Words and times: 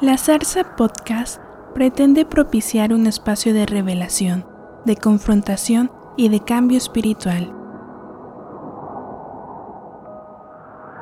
La 0.00 0.16
Zarza 0.16 0.76
Podcast 0.76 1.42
pretende 1.74 2.24
propiciar 2.24 2.92
un 2.92 3.08
espacio 3.08 3.52
de 3.52 3.66
revelación, 3.66 4.46
de 4.84 4.96
confrontación 4.96 5.90
y 6.16 6.28
de 6.28 6.38
cambio 6.38 6.78
espiritual. 6.78 7.52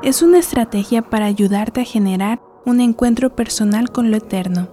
Es 0.02 0.22
una 0.22 0.38
estrategia 0.38 1.02
para 1.02 1.26
ayudarte 1.26 1.82
a 1.82 1.84
generar 1.84 2.40
un 2.64 2.80
encuentro 2.80 3.36
personal 3.36 3.90
con 3.90 4.10
lo 4.10 4.16
eterno. 4.16 4.68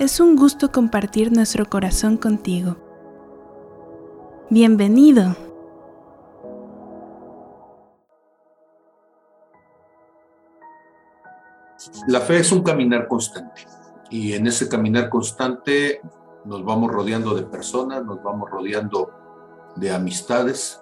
Es 0.00 0.18
un 0.18 0.34
gusto 0.34 0.72
compartir 0.72 1.30
nuestro 1.30 1.66
corazón 1.66 2.16
contigo. 2.16 2.78
Bienvenido. 4.50 5.36
La 12.06 12.20
fe 12.20 12.38
es 12.38 12.52
un 12.52 12.62
caminar 12.62 13.08
constante 13.08 13.66
y 14.10 14.32
en 14.32 14.46
ese 14.46 14.68
caminar 14.68 15.08
constante 15.10 16.00
nos 16.44 16.64
vamos 16.64 16.90
rodeando 16.90 17.34
de 17.34 17.42
personas, 17.42 18.04
nos 18.04 18.22
vamos 18.22 18.50
rodeando 18.50 19.10
de 19.76 19.92
amistades 19.92 20.80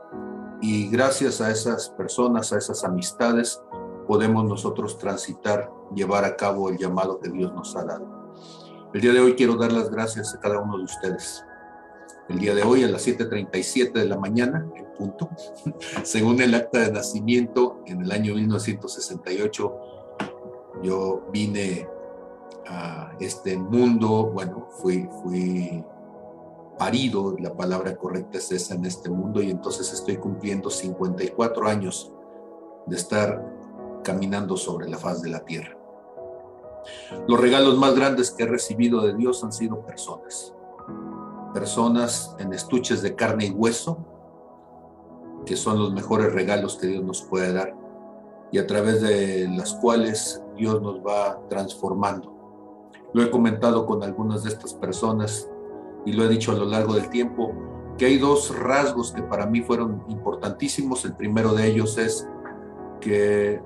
y 0.60 0.88
gracias 0.88 1.40
a 1.40 1.50
esas 1.50 1.90
personas, 1.90 2.52
a 2.52 2.58
esas 2.58 2.84
amistades, 2.84 3.60
podemos 4.06 4.44
nosotros 4.44 4.98
transitar, 4.98 5.70
llevar 5.94 6.24
a 6.24 6.36
cabo 6.36 6.68
el 6.68 6.78
llamado 6.78 7.18
que 7.18 7.30
Dios 7.30 7.52
nos 7.52 7.74
ha 7.76 7.84
dado. 7.84 8.06
El 8.94 9.00
día 9.00 9.12
de 9.12 9.20
hoy 9.20 9.34
quiero 9.34 9.56
dar 9.56 9.72
las 9.72 9.90
gracias 9.90 10.34
a 10.34 10.40
cada 10.40 10.60
uno 10.60 10.78
de 10.78 10.84
ustedes. 10.84 11.44
El 12.28 12.38
día 12.38 12.54
de 12.54 12.62
hoy 12.62 12.84
a 12.84 12.88
las 12.88 13.06
7.37 13.06 13.92
de 13.92 14.06
la 14.06 14.16
mañana, 14.16 14.66
punto, 14.96 15.30
según 16.02 16.40
el 16.40 16.54
acta 16.54 16.80
de 16.80 16.92
nacimiento 16.92 17.82
en 17.86 18.02
el 18.02 18.10
año 18.10 18.34
1968, 18.34 19.95
yo 20.82 21.22
vine 21.32 21.88
a 22.68 23.12
este 23.20 23.56
mundo, 23.56 24.30
bueno, 24.32 24.68
fui, 24.70 25.08
parido, 26.78 27.34
la 27.38 27.54
palabra 27.54 27.96
correcta 27.96 28.38
es 28.38 28.52
esa 28.52 28.74
en 28.74 28.84
este 28.84 29.08
mundo, 29.08 29.42
y 29.42 29.50
entonces 29.50 29.92
estoy 29.92 30.18
cumpliendo 30.18 30.68
54 30.68 31.68
años 31.68 32.12
de 32.86 32.96
estar 32.96 33.42
caminando 34.04 34.56
sobre 34.56 34.88
la 34.88 34.98
faz 34.98 35.22
de 35.22 35.30
la 35.30 35.40
tierra. 35.40 35.76
Los 37.26 37.40
regalos 37.40 37.78
más 37.78 37.94
grandes 37.94 38.30
que 38.30 38.44
he 38.44 38.46
recibido 38.46 39.00
de 39.02 39.14
Dios 39.14 39.42
han 39.42 39.52
sido 39.52 39.80
personas, 39.80 40.54
personas 41.52 42.36
en 42.38 42.52
estuches 42.52 43.02
de 43.02 43.14
carne 43.14 43.46
y 43.46 43.50
hueso, 43.50 43.98
que 45.44 45.56
son 45.56 45.78
los 45.78 45.92
mejores 45.92 46.32
regalos 46.32 46.76
que 46.76 46.88
Dios 46.88 47.04
nos 47.04 47.22
puede 47.22 47.52
dar 47.52 47.74
y 48.52 48.58
a 48.58 48.66
través 48.66 49.02
de 49.02 49.48
las 49.48 49.74
cuales 49.74 50.42
Dios 50.56 50.80
nos 50.80 50.98
va 51.00 51.40
transformando. 51.48 52.32
Lo 53.12 53.22
he 53.22 53.30
comentado 53.30 53.86
con 53.86 54.02
algunas 54.02 54.44
de 54.44 54.50
estas 54.50 54.74
personas 54.74 55.48
y 56.04 56.12
lo 56.12 56.24
he 56.24 56.28
dicho 56.28 56.52
a 56.52 56.54
lo 56.54 56.64
largo 56.64 56.94
del 56.94 57.08
tiempo, 57.10 57.52
que 57.98 58.06
hay 58.06 58.18
dos 58.18 58.56
rasgos 58.56 59.12
que 59.12 59.22
para 59.22 59.46
mí 59.46 59.62
fueron 59.62 60.04
importantísimos. 60.08 61.04
El 61.04 61.14
primero 61.14 61.52
de 61.54 61.66
ellos 61.66 61.98
es 61.98 62.28
que 63.00 63.60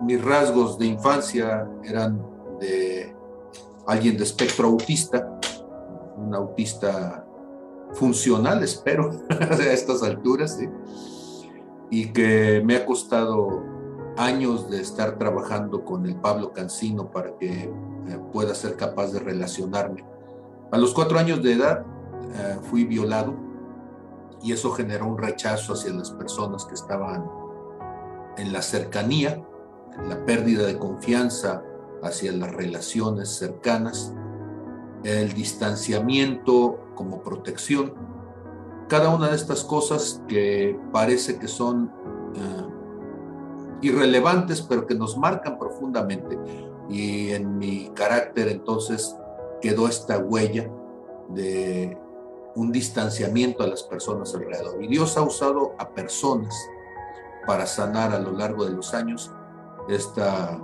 mis 0.00 0.22
rasgos 0.24 0.78
de 0.78 0.86
infancia 0.86 1.68
eran 1.84 2.24
de 2.60 3.14
alguien 3.86 4.16
de 4.16 4.24
espectro 4.24 4.68
autista, 4.68 5.38
un 6.16 6.34
autista 6.34 7.26
funcional, 7.92 8.62
espero, 8.62 9.10
a 9.28 9.54
estas 9.54 10.02
alturas, 10.02 10.56
¿sí? 10.56 10.68
Y 11.90 12.12
que 12.12 12.62
me 12.64 12.76
ha 12.76 12.86
costado 12.86 13.64
años 14.16 14.70
de 14.70 14.80
estar 14.80 15.18
trabajando 15.18 15.84
con 15.84 16.06
el 16.06 16.16
Pablo 16.16 16.52
Cancino 16.52 17.10
para 17.10 17.36
que 17.36 17.64
eh, 17.64 17.70
pueda 18.32 18.54
ser 18.54 18.76
capaz 18.76 19.12
de 19.12 19.18
relacionarme. 19.18 20.04
A 20.70 20.78
los 20.78 20.94
cuatro 20.94 21.18
años 21.18 21.42
de 21.42 21.54
edad 21.54 21.84
eh, 22.34 22.58
fui 22.62 22.84
violado 22.84 23.34
y 24.42 24.52
eso 24.52 24.70
generó 24.72 25.06
un 25.06 25.18
rechazo 25.18 25.74
hacia 25.74 25.92
las 25.92 26.10
personas 26.12 26.64
que 26.64 26.74
estaban 26.74 27.28
en 28.36 28.52
la 28.52 28.62
cercanía, 28.62 29.42
la 30.08 30.24
pérdida 30.24 30.66
de 30.66 30.78
confianza 30.78 31.62
hacia 32.02 32.32
las 32.32 32.52
relaciones 32.52 33.28
cercanas, 33.30 34.14
el 35.02 35.32
distanciamiento 35.32 36.78
como 36.94 37.22
protección 37.22 37.94
cada 38.90 39.08
una 39.08 39.28
de 39.28 39.36
estas 39.36 39.62
cosas 39.62 40.20
que 40.26 40.76
parece 40.92 41.38
que 41.38 41.46
son 41.46 41.92
eh, 42.34 42.66
irrelevantes, 43.82 44.60
pero 44.62 44.84
que 44.84 44.96
nos 44.96 45.16
marcan 45.16 45.58
profundamente. 45.60 46.36
Y 46.88 47.30
en 47.30 47.56
mi 47.56 47.90
carácter 47.94 48.48
entonces 48.48 49.16
quedó 49.62 49.86
esta 49.86 50.18
huella 50.18 50.68
de 51.28 51.96
un 52.56 52.72
distanciamiento 52.72 53.62
a 53.62 53.68
las 53.68 53.84
personas 53.84 54.34
alrededor. 54.34 54.82
Y 54.82 54.88
Dios 54.88 55.16
ha 55.16 55.22
usado 55.22 55.72
a 55.78 55.88
personas 55.90 56.52
para 57.46 57.66
sanar 57.66 58.12
a 58.12 58.18
lo 58.18 58.32
largo 58.32 58.64
de 58.64 58.72
los 58.72 58.92
años 58.92 59.30
esta, 59.88 60.60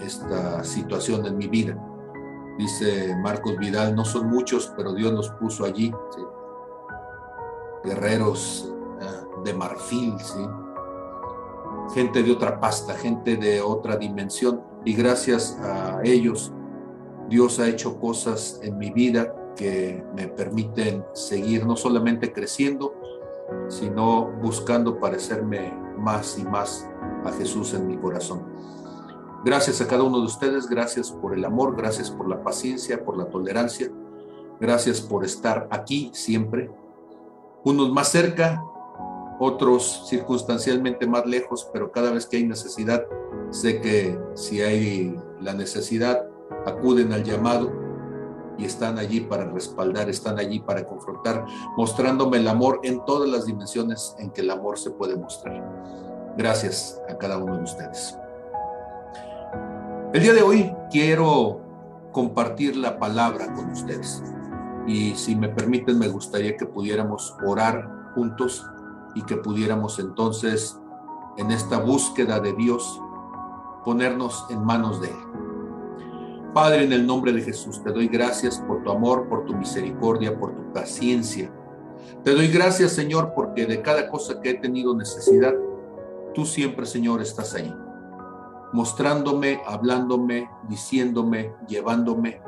esta 0.00 0.64
situación 0.64 1.24
en 1.26 1.38
mi 1.38 1.46
vida. 1.46 1.80
Dice 2.58 3.14
Marcos 3.22 3.56
Vidal, 3.56 3.94
no 3.94 4.04
son 4.04 4.26
muchos, 4.26 4.72
pero 4.76 4.94
Dios 4.94 5.12
los 5.12 5.30
puso 5.30 5.64
allí 5.64 5.92
guerreros 7.86 8.70
eh, 9.00 9.04
de 9.44 9.54
marfil, 9.54 10.14
gente 11.94 12.22
de 12.22 12.32
otra 12.32 12.60
pasta, 12.60 12.94
gente 12.94 13.36
de 13.36 13.60
otra 13.60 13.96
dimensión. 13.96 14.60
Y 14.84 14.94
gracias 14.94 15.58
a 15.62 16.00
ellos, 16.04 16.52
Dios 17.28 17.58
ha 17.58 17.68
hecho 17.68 17.98
cosas 17.98 18.60
en 18.62 18.76
mi 18.76 18.90
vida 18.90 19.34
que 19.56 20.04
me 20.14 20.28
permiten 20.28 21.04
seguir 21.14 21.64
no 21.64 21.76
solamente 21.76 22.32
creciendo, 22.32 22.94
sino 23.68 24.30
buscando 24.42 24.98
parecerme 24.98 25.72
más 25.96 26.38
y 26.38 26.44
más 26.44 26.88
a 27.24 27.32
Jesús 27.32 27.72
en 27.72 27.86
mi 27.86 27.96
corazón. 27.96 28.44
Gracias 29.44 29.80
a 29.80 29.86
cada 29.86 30.02
uno 30.02 30.18
de 30.18 30.26
ustedes, 30.26 30.68
gracias 30.68 31.10
por 31.10 31.32
el 31.32 31.44
amor, 31.44 31.76
gracias 31.76 32.10
por 32.10 32.28
la 32.28 32.42
paciencia, 32.42 33.04
por 33.04 33.16
la 33.16 33.26
tolerancia, 33.26 33.90
gracias 34.60 35.00
por 35.00 35.24
estar 35.24 35.68
aquí 35.70 36.10
siempre 36.12 36.70
unos 37.66 37.90
más 37.90 38.08
cerca, 38.10 38.64
otros 39.40 40.06
circunstancialmente 40.08 41.04
más 41.08 41.26
lejos, 41.26 41.68
pero 41.72 41.90
cada 41.90 42.12
vez 42.12 42.24
que 42.26 42.36
hay 42.36 42.46
necesidad, 42.46 43.04
sé 43.50 43.80
que 43.80 44.16
si 44.34 44.62
hay 44.62 45.16
la 45.40 45.52
necesidad, 45.52 46.28
acuden 46.64 47.12
al 47.12 47.24
llamado 47.24 47.72
y 48.56 48.66
están 48.66 48.98
allí 49.00 49.20
para 49.20 49.46
respaldar, 49.50 50.08
están 50.08 50.38
allí 50.38 50.60
para 50.60 50.86
confrontar, 50.86 51.44
mostrándome 51.76 52.36
el 52.36 52.46
amor 52.46 52.78
en 52.84 53.04
todas 53.04 53.28
las 53.28 53.46
dimensiones 53.46 54.14
en 54.20 54.30
que 54.30 54.42
el 54.42 54.50
amor 54.52 54.78
se 54.78 54.92
puede 54.92 55.16
mostrar. 55.16 55.60
Gracias 56.36 57.02
a 57.10 57.18
cada 57.18 57.36
uno 57.36 57.56
de 57.56 57.64
ustedes. 57.64 58.16
El 60.12 60.22
día 60.22 60.34
de 60.34 60.42
hoy 60.42 60.72
quiero 60.88 61.60
compartir 62.12 62.76
la 62.76 62.96
palabra 62.96 63.52
con 63.52 63.72
ustedes 63.72 64.22
y 64.86 65.14
si 65.14 65.34
me 65.34 65.48
permiten 65.48 65.98
me 65.98 66.08
gustaría 66.08 66.56
que 66.56 66.66
pudiéramos 66.66 67.34
orar 67.44 68.12
juntos 68.14 68.64
y 69.14 69.22
que 69.22 69.36
pudiéramos 69.36 69.98
entonces 69.98 70.78
en 71.36 71.50
esta 71.50 71.78
búsqueda 71.78 72.40
de 72.40 72.52
Dios 72.52 73.00
ponernos 73.84 74.46
en 74.50 74.64
manos 74.64 75.00
de 75.00 75.08
Él. 75.08 75.16
Padre, 76.52 76.84
en 76.84 76.92
el 76.92 77.06
nombre 77.06 77.32
de 77.32 77.42
Jesús, 77.42 77.82
te 77.82 77.92
doy 77.92 78.08
gracias 78.08 78.58
por 78.66 78.82
tu 78.82 78.90
amor, 78.90 79.28
por 79.28 79.44
tu 79.44 79.54
misericordia, 79.54 80.38
por 80.38 80.54
tu 80.54 80.72
paciencia. 80.72 81.52
Te 82.24 82.32
doy 82.32 82.48
gracias, 82.48 82.92
Señor, 82.92 83.32
porque 83.34 83.66
de 83.66 83.82
cada 83.82 84.08
cosa 84.08 84.40
que 84.40 84.50
he 84.50 84.54
tenido 84.54 84.96
necesidad, 84.96 85.54
tú 86.34 86.46
siempre, 86.46 86.86
Señor, 86.86 87.20
estás 87.20 87.54
ahí, 87.54 87.74
mostrándome, 88.72 89.60
hablándome, 89.66 90.48
diciéndome, 90.68 91.52
llevándome, 91.68 92.40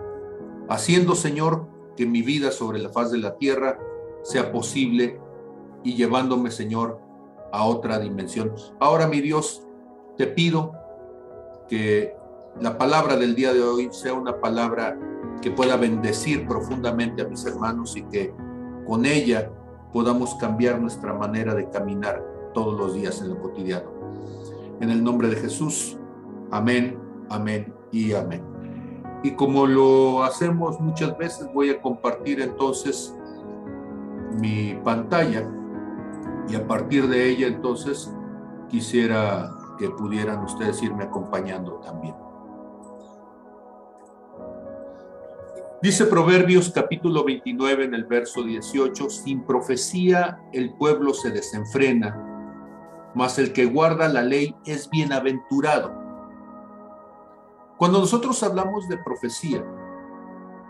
haciendo, 0.69 1.15
Señor, 1.15 1.67
que 1.99 2.07
mi 2.07 2.23
vida 2.23 2.53
sobre 2.53 2.79
la 2.79 2.91
faz 2.91 3.11
de 3.11 3.19
la 3.19 3.35
tierra 3.35 3.77
sea 4.23 4.53
posible 4.53 5.21
y 5.83 5.97
llevándome, 5.97 6.53
Señor, 6.53 7.01
a 7.53 7.65
otra 7.65 7.99
dimensión. 7.99 8.53
Ahora, 8.79 9.09
mi 9.09 9.21
Dios, 9.21 9.67
te 10.17 10.29
pido 10.29 10.75
que 11.69 12.15
la 12.61 12.79
palabra 12.79 13.17
del 13.17 13.35
día 13.35 13.53
de 13.53 13.63
hoy 13.63 13.89
sea 13.91 14.15
una 14.15 14.41
palabra 14.41 14.97
que 15.43 15.51
pueda 15.51 15.77
bendecir 15.77 16.47
profundamente 16.47 17.23
a 17.23 17.27
mis 17.27 17.45
hermanos 17.45 17.97
y 17.97 18.05
que 18.05 18.33
con 18.87 19.05
ella 19.05 19.51
podamos 19.93 20.37
cambiar 20.37 20.81
nuestra 20.81 21.13
manera 21.15 21.53
de 21.53 21.69
caminar 21.69 22.25
todos 22.55 22.79
los 22.79 22.95
días 22.95 23.21
en 23.23 23.31
lo 23.31 23.41
cotidiano. 23.41 23.91
En 24.81 24.91
el 24.91 25.03
nombre 25.03 25.29
de 25.31 25.37
Jesús, 25.37 25.99
amén, 26.53 26.97
amén 27.29 27.75
y 27.91 28.13
amén. 28.13 28.48
Y 29.23 29.33
como 29.33 29.67
lo 29.67 30.23
hacemos 30.23 30.81
muchas 30.81 31.17
veces, 31.19 31.49
voy 31.53 31.71
a 31.71 31.81
compartir 31.81 32.41
entonces 32.41 33.15
mi 34.41 34.75
pantalla 34.85 35.49
y 36.49 36.55
a 36.55 36.67
partir 36.67 37.09
de 37.09 37.29
ella 37.29 37.49
entonces 37.49 38.13
quisiera 38.69 39.51
que 39.79 39.91
pudieran 39.91 40.45
ustedes 40.45 40.83
irme 40.83 41.05
acompañando 41.05 41.75
también. 41.81 42.15
Dice 45.81 46.07
Proverbios 46.07 46.73
capítulo 46.73 47.25
29 47.25 47.85
en 47.85 47.95
el 47.95 48.05
verso 48.05 48.43
18, 48.43 49.11
sin 49.11 49.45
profecía 49.45 50.41
el 50.53 50.75
pueblo 50.75 51.15
se 51.15 51.31
desenfrena, 51.31 53.13
mas 53.15 53.39
el 53.39 53.53
que 53.53 53.67
guarda 53.67 54.09
la 54.09 54.23
ley 54.23 54.57
es 54.67 54.91
bienaventurado. 54.91 56.08
Cuando 57.79 58.01
nosotros 58.01 58.43
hablamos 58.43 58.89
de 58.89 58.99
profecía, 58.99 59.65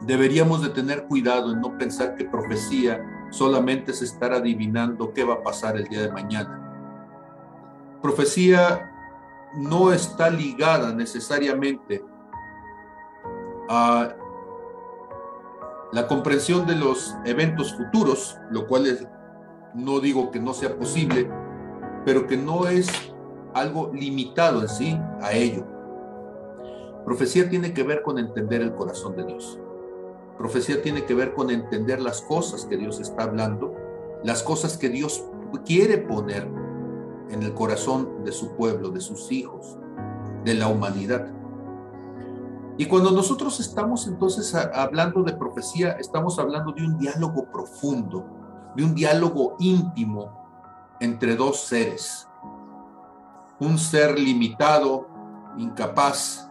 deberíamos 0.02 0.62
de 0.62 0.68
tener 0.68 1.06
cuidado 1.06 1.52
en 1.52 1.60
no 1.62 1.78
pensar 1.78 2.16
que 2.16 2.26
profecía 2.26 3.02
solamente 3.30 3.92
es 3.92 4.02
estar 4.02 4.34
adivinando 4.34 5.14
qué 5.14 5.24
va 5.24 5.34
a 5.34 5.42
pasar 5.42 5.78
el 5.78 5.84
día 5.84 6.02
de 6.02 6.12
mañana. 6.12 6.54
Profecía 8.02 8.92
no 9.54 9.90
está 9.90 10.28
ligada 10.28 10.92
necesariamente 10.92 12.04
a 13.70 14.14
la 15.92 16.06
comprensión 16.06 16.66
de 16.66 16.76
los 16.76 17.16
eventos 17.24 17.74
futuros, 17.74 18.36
lo 18.50 18.66
cual 18.66 18.86
es, 18.86 19.08
no 19.74 20.00
digo 20.00 20.30
que 20.30 20.40
no 20.40 20.52
sea 20.52 20.76
posible, 20.76 21.30
pero 22.04 22.26
que 22.26 22.36
no 22.36 22.66
es 22.66 22.90
algo 23.54 23.90
limitado 23.94 24.60
en 24.60 24.68
sí 24.68 25.00
a 25.22 25.32
ello. 25.32 25.77
Profecía 27.04 27.48
tiene 27.48 27.72
que 27.72 27.82
ver 27.82 28.02
con 28.02 28.18
entender 28.18 28.60
el 28.62 28.74
corazón 28.74 29.16
de 29.16 29.24
Dios. 29.24 29.58
Profecía 30.36 30.82
tiene 30.82 31.04
que 31.04 31.14
ver 31.14 31.34
con 31.34 31.50
entender 31.50 32.00
las 32.00 32.22
cosas 32.22 32.64
que 32.64 32.76
Dios 32.76 33.00
está 33.00 33.24
hablando, 33.24 33.74
las 34.22 34.42
cosas 34.42 34.76
que 34.76 34.88
Dios 34.88 35.24
quiere 35.64 35.98
poner 35.98 36.48
en 37.30 37.42
el 37.42 37.54
corazón 37.54 38.24
de 38.24 38.32
su 38.32 38.54
pueblo, 38.54 38.90
de 38.90 39.00
sus 39.00 39.32
hijos, 39.32 39.78
de 40.44 40.54
la 40.54 40.68
humanidad. 40.68 41.32
Y 42.76 42.86
cuando 42.86 43.10
nosotros 43.10 43.58
estamos 43.58 44.06
entonces 44.06 44.54
hablando 44.54 45.24
de 45.24 45.32
profecía, 45.32 45.92
estamos 45.92 46.38
hablando 46.38 46.72
de 46.72 46.84
un 46.84 46.98
diálogo 46.98 47.50
profundo, 47.50 48.24
de 48.76 48.84
un 48.84 48.94
diálogo 48.94 49.56
íntimo 49.58 50.96
entre 51.00 51.34
dos 51.34 51.60
seres. 51.62 52.28
Un 53.58 53.78
ser 53.78 54.16
limitado, 54.16 55.08
incapaz, 55.56 56.47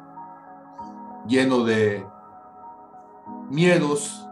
lleno 1.28 1.64
de 1.64 2.08
miedos, 3.50 4.28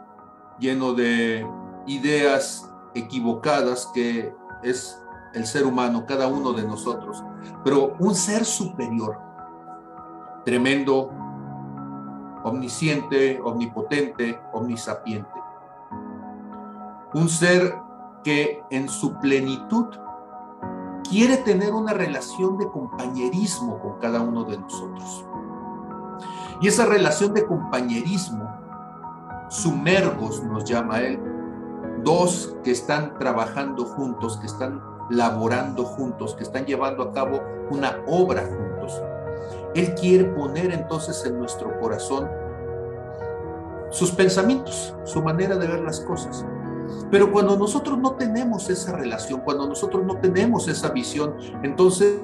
lleno 0.60 0.94
de 0.94 1.48
ideas 1.86 2.72
equivocadas 2.94 3.92
que 3.94 4.34
es 4.64 5.02
el 5.34 5.46
ser 5.46 5.66
humano, 5.66 6.06
cada 6.08 6.28
uno 6.28 6.54
de 6.54 6.64
nosotros, 6.64 7.24
pero 7.64 7.96
un 8.00 8.16
ser 8.16 8.46
superior, 8.46 9.20
tremendo, 10.46 11.12
omnisciente, 12.44 13.42
omnipotente, 13.44 14.40
omnisapiente. 14.54 15.30
Un 17.14 17.28
ser 17.28 17.76
que 18.24 18.64
en 18.70 18.88
su 18.88 19.18
plenitud 19.20 19.88
quiere 21.10 21.38
tener 21.38 21.74
una 21.74 21.94
relación 21.94 22.58
de 22.58 22.70
compañerismo 22.70 23.80
con 23.80 24.00
cada 24.00 24.22
uno 24.22 24.44
de 24.44 24.58
nosotros. 24.58 25.26
Y 26.62 26.68
esa 26.68 26.86
relación 26.86 27.34
de 27.34 27.46
compañerismo, 27.46 28.50
sumergos 29.50 30.44
nos 30.44 30.64
llama 30.66 31.02
él, 31.02 31.20
dos 32.04 32.56
que 32.64 32.72
están 32.72 33.18
trabajando 33.18 33.86
juntos, 33.86 34.38
que 34.38 34.48
están 34.48 34.82
laborando 35.10 35.84
juntos, 35.84 36.36
que 36.36 36.44
están 36.44 36.66
llevando 36.66 37.04
a 37.04 37.12
cabo 37.12 37.42
una 37.70 37.98
obra 38.08 38.44
juntos. 38.44 39.02
Él 39.76 39.94
quiere 39.96 40.26
poner 40.26 40.72
entonces 40.72 41.24
en 41.26 41.38
nuestro 41.38 41.80
corazón 41.80 42.30
sus 43.90 44.12
pensamientos, 44.12 44.96
su 45.04 45.22
manera 45.22 45.58
de 45.58 45.68
ver 45.68 45.82
las 45.82 46.00
cosas. 46.02 46.46
Pero 47.12 47.32
cuando 47.32 47.58
nosotros 47.58 47.98
no 47.98 48.12
tenemos 48.14 48.70
esa 48.70 48.94
relación, 48.94 49.42
cuando 49.42 49.68
nosotros 49.68 50.04
no 50.06 50.18
tenemos 50.18 50.68
esa 50.68 50.90
visión, 50.90 51.36
entonces 51.64 52.20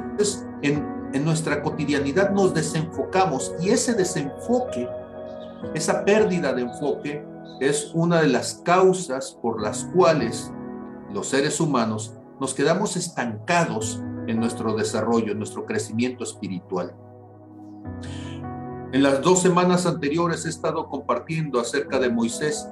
en, 0.62 1.01
en 1.14 1.26
nuestra 1.26 1.62
cotidianidad 1.62 2.32
nos 2.32 2.54
desenfocamos 2.54 3.54
y 3.60 3.70
ese 3.70 3.94
desenfoque, 3.94 4.88
esa 5.74 6.06
pérdida 6.06 6.54
de 6.54 6.62
enfoque, 6.64 7.26
es 7.60 7.92
una 7.94 8.22
de 8.22 8.28
las 8.28 8.56
causas 8.66 9.38
por 9.42 9.62
las 9.62 9.86
cuales 9.94 10.52
los 11.14 11.28
seres 11.28 11.60
humanos 11.60 12.18
nos 12.40 12.54
quedamos 12.54 12.96
estancados 12.96 14.02
en 14.28 14.40
nuestro 14.40 14.74
desarrollo, 14.76 15.34
en 15.34 15.38
nuestro 15.38 15.66
crecimiento 15.66 16.24
espiritual. 16.24 16.96
En 18.94 19.04
las 19.04 19.22
dos 19.22 19.42
semanas 19.42 19.86
anteriores 19.86 20.46
he 20.46 20.50
estado 20.50 20.90
compartiendo 20.90 21.60
acerca 21.60 22.00
de 22.00 22.10
Moisés 22.10 22.68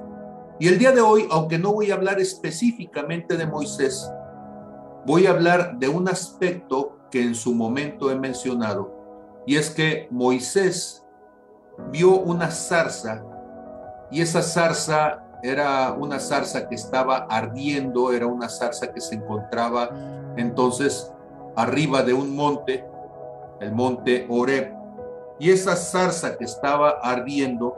y 0.58 0.68
el 0.68 0.78
día 0.78 0.92
de 0.92 1.00
hoy, 1.00 1.26
aunque 1.30 1.58
no 1.58 1.72
voy 1.72 1.90
a 1.90 1.94
hablar 1.94 2.20
específicamente 2.20 3.36
de 3.36 3.46
Moisés, 3.46 4.10
voy 5.06 5.26
a 5.26 5.30
hablar 5.30 5.78
de 5.78 5.88
un 5.88 6.08
aspecto 6.08 6.99
que 7.10 7.22
en 7.22 7.34
su 7.34 7.54
momento 7.54 8.10
he 8.10 8.16
mencionado 8.16 9.00
y 9.46 9.56
es 9.56 9.70
que 9.70 10.06
Moisés 10.10 11.04
vio 11.90 12.18
una 12.18 12.50
zarza 12.50 13.24
y 14.10 14.20
esa 14.20 14.42
zarza 14.42 15.24
era 15.42 15.92
una 15.92 16.20
zarza 16.20 16.68
que 16.68 16.74
estaba 16.74 17.26
ardiendo, 17.30 18.12
era 18.12 18.26
una 18.26 18.48
zarza 18.48 18.92
que 18.92 19.00
se 19.00 19.14
encontraba 19.14 19.90
entonces 20.36 21.10
arriba 21.56 22.02
de 22.02 22.12
un 22.12 22.34
monte, 22.34 22.84
el 23.60 23.72
monte 23.72 24.26
Oreb. 24.28 24.74
Y 25.38 25.50
esa 25.50 25.74
zarza 25.74 26.36
que 26.36 26.44
estaba 26.44 26.98
ardiendo 27.02 27.74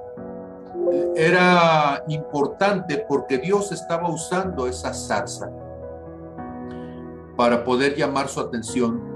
era 1.15 2.03
importante 2.09 3.05
porque 3.09 3.39
Dios 3.39 3.71
estaba 3.71 4.11
usando 4.11 4.67
esa 4.67 4.93
zarza 4.93 5.49
para 7.37 7.63
poder 7.65 7.95
llamar 7.95 8.29
su 8.29 8.41
atención 8.41 9.12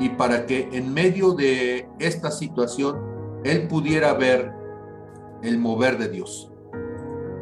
y 0.00 0.10
para 0.10 0.46
que 0.46 0.68
en 0.72 0.92
medio 0.92 1.32
de 1.32 1.88
esta 1.98 2.30
situación 2.30 3.40
él 3.44 3.68
pudiera 3.68 4.14
ver 4.14 4.52
el 5.42 5.58
mover 5.58 5.98
de 5.98 6.08
Dios. 6.08 6.50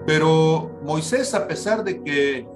Pero 0.07 0.79
Moisés, 0.83 1.35
a 1.35 1.47
pesar 1.49 1.85
de 1.85 2.03
que 2.03 2.49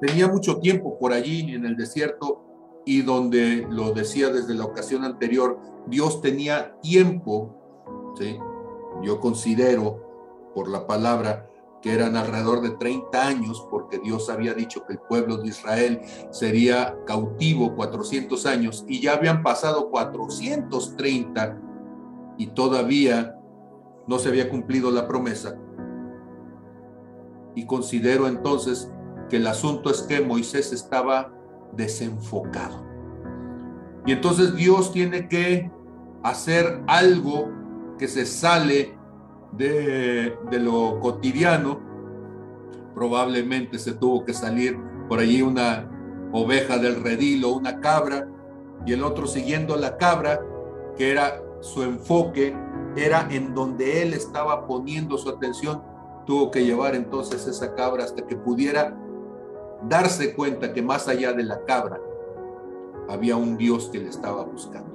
tenía 0.00 0.28
mucho 0.28 0.58
tiempo 0.58 0.98
por 0.98 1.12
allí 1.12 1.54
en 1.54 1.64
el 1.64 1.76
desierto 1.76 2.44
y 2.84 3.02
donde 3.02 3.66
lo 3.68 3.92
decía 3.92 4.30
desde 4.30 4.54
la 4.54 4.64
ocasión 4.64 5.04
anterior, 5.04 5.58
Dios 5.86 6.20
tenía 6.20 6.78
tiempo, 6.80 8.14
¿sí? 8.18 8.38
yo 9.02 9.20
considero 9.20 10.52
por 10.54 10.68
la 10.68 10.86
palabra 10.86 11.49
que 11.82 11.94
eran 11.94 12.16
alrededor 12.16 12.60
de 12.60 12.70
30 12.70 13.26
años, 13.26 13.66
porque 13.70 13.98
Dios 13.98 14.28
había 14.28 14.54
dicho 14.54 14.84
que 14.86 14.94
el 14.94 14.98
pueblo 14.98 15.38
de 15.38 15.48
Israel 15.48 16.00
sería 16.30 16.96
cautivo 17.06 17.74
400 17.74 18.46
años 18.46 18.84
y 18.86 19.00
ya 19.00 19.14
habían 19.14 19.42
pasado 19.42 19.90
430 19.90 21.58
y 22.36 22.48
todavía 22.48 23.36
no 24.06 24.18
se 24.18 24.28
había 24.28 24.48
cumplido 24.50 24.90
la 24.90 25.06
promesa. 25.08 25.56
Y 27.54 27.66
considero 27.66 28.28
entonces 28.28 28.90
que 29.28 29.36
el 29.36 29.46
asunto 29.46 29.90
es 29.90 30.02
que 30.02 30.20
Moisés 30.20 30.72
estaba 30.72 31.32
desenfocado. 31.72 32.84
Y 34.06 34.12
entonces 34.12 34.54
Dios 34.54 34.92
tiene 34.92 35.28
que 35.28 35.70
hacer 36.22 36.82
algo 36.86 37.50
que 37.98 38.08
se 38.08 38.26
sale 38.26 38.98
de, 39.52 40.36
lo 40.50 41.00
cotidiano. 41.00 41.80
Probablemente 42.94 43.78
se 43.78 43.92
tuvo 43.92 44.24
que 44.24 44.34
salir 44.34 44.78
por 45.08 45.20
allí 45.20 45.42
una 45.42 45.90
oveja 46.32 46.78
del 46.78 47.02
redil 47.02 47.44
o 47.44 47.50
una 47.50 47.80
cabra 47.80 48.28
y 48.86 48.92
el 48.92 49.02
otro 49.02 49.26
siguiendo 49.26 49.76
la 49.76 49.96
cabra, 49.96 50.40
que 50.96 51.10
era 51.10 51.42
su 51.60 51.82
enfoque, 51.82 52.56
era 52.96 53.28
en 53.30 53.54
donde 53.54 54.02
él 54.02 54.14
estaba 54.14 54.66
poniendo 54.66 55.18
su 55.18 55.28
atención 55.28 55.82
tuvo 56.30 56.50
que 56.50 56.64
llevar 56.64 56.94
entonces 56.94 57.46
esa 57.46 57.74
cabra 57.74 58.04
hasta 58.04 58.24
que 58.24 58.36
pudiera 58.36 58.96
darse 59.88 60.34
cuenta 60.34 60.72
que 60.72 60.80
más 60.82 61.08
allá 61.08 61.32
de 61.32 61.42
la 61.42 61.64
cabra 61.64 62.00
había 63.08 63.36
un 63.36 63.56
Dios 63.56 63.88
que 63.90 63.98
le 63.98 64.10
estaba 64.10 64.44
buscando. 64.44 64.89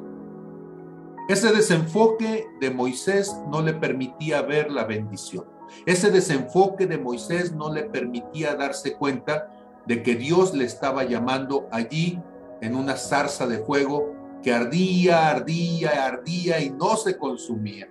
Ese 1.27 1.51
desenfoque 1.51 2.47
de 2.59 2.69
Moisés 2.69 3.35
no 3.49 3.61
le 3.61 3.73
permitía 3.73 4.41
ver 4.43 4.71
la 4.71 4.83
bendición. 4.83 5.45
Ese 5.85 6.11
desenfoque 6.11 6.85
de 6.85 6.97
Moisés 6.97 7.51
no 7.51 7.73
le 7.73 7.83
permitía 7.83 8.55
darse 8.55 8.93
cuenta 8.93 9.49
de 9.87 10.03
que 10.03 10.15
Dios 10.15 10.53
le 10.53 10.65
estaba 10.65 11.03
llamando 11.03 11.67
allí 11.71 12.21
en 12.61 12.75
una 12.75 12.95
zarza 12.95 13.47
de 13.47 13.59
fuego 13.59 14.13
que 14.43 14.53
ardía, 14.53 15.29
ardía, 15.29 16.05
ardía 16.05 16.59
y 16.59 16.69
no 16.69 16.95
se 16.95 17.17
consumía. 17.17 17.89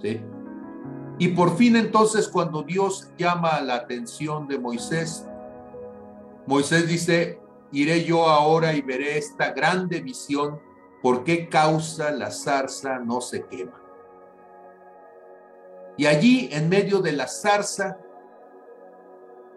¿sí? 0.00 0.20
Y 1.18 1.28
por 1.28 1.56
fin 1.56 1.76
entonces 1.76 2.28
cuando 2.28 2.62
Dios 2.62 3.10
llama 3.18 3.60
la 3.62 3.76
atención 3.76 4.46
de 4.46 4.58
Moisés, 4.58 5.26
Moisés 6.46 6.86
dice, 6.86 7.40
iré 7.72 8.04
yo 8.04 8.28
ahora 8.28 8.74
y 8.74 8.82
veré 8.82 9.18
esta 9.18 9.52
grande 9.52 10.00
visión, 10.00 10.60
¿por 11.02 11.24
qué 11.24 11.48
causa 11.48 12.10
la 12.10 12.30
zarza 12.30 12.98
no 12.98 13.20
se 13.20 13.44
quema? 13.46 13.80
Y 15.96 16.06
allí, 16.06 16.48
en 16.52 16.68
medio 16.68 17.00
de 17.00 17.12
la 17.12 17.26
zarza, 17.26 17.98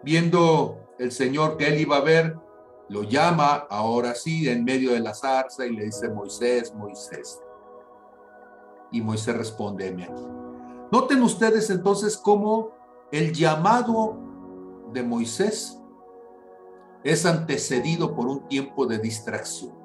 viendo 0.02 0.94
el 0.98 1.12
Señor 1.12 1.56
que 1.56 1.68
él 1.68 1.80
iba 1.80 1.96
a 1.96 2.02
ver, 2.02 2.36
lo 2.88 3.02
llama 3.02 3.66
ahora 3.70 4.14
sí 4.14 4.48
en 4.48 4.64
medio 4.64 4.92
de 4.92 5.00
la 5.00 5.14
zarza 5.14 5.66
y 5.66 5.76
le 5.76 5.84
dice, 5.84 6.08
Moisés, 6.08 6.74
Moisés. 6.74 7.40
Y 8.90 9.00
Moisés 9.00 9.36
responde, 9.36 9.88
aquí. 9.88 10.26
Noten 10.90 11.22
ustedes 11.22 11.70
entonces 11.70 12.16
cómo 12.16 12.72
el 13.12 13.32
llamado 13.32 14.18
de 14.92 15.02
Moisés 15.02 15.80
es 17.04 17.24
antecedido 17.26 18.14
por 18.14 18.26
un 18.26 18.48
tiempo 18.48 18.86
de 18.86 18.98
distracción. 18.98 19.79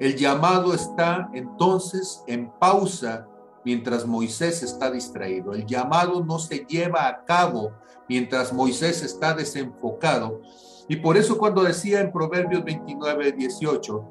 El 0.00 0.16
llamado 0.16 0.74
está 0.74 1.28
entonces 1.32 2.22
en 2.26 2.50
pausa 2.50 3.26
mientras 3.64 4.06
Moisés 4.06 4.62
está 4.62 4.90
distraído. 4.90 5.52
El 5.52 5.66
llamado 5.66 6.24
no 6.24 6.38
se 6.38 6.64
lleva 6.68 7.08
a 7.08 7.24
cabo 7.24 7.72
mientras 8.08 8.52
Moisés 8.52 9.02
está 9.02 9.34
desenfocado. 9.34 10.40
Y 10.88 10.96
por 10.96 11.16
eso 11.16 11.36
cuando 11.36 11.62
decía 11.64 12.00
en 12.00 12.12
Proverbios 12.12 12.64
29, 12.64 13.32
18, 13.32 14.04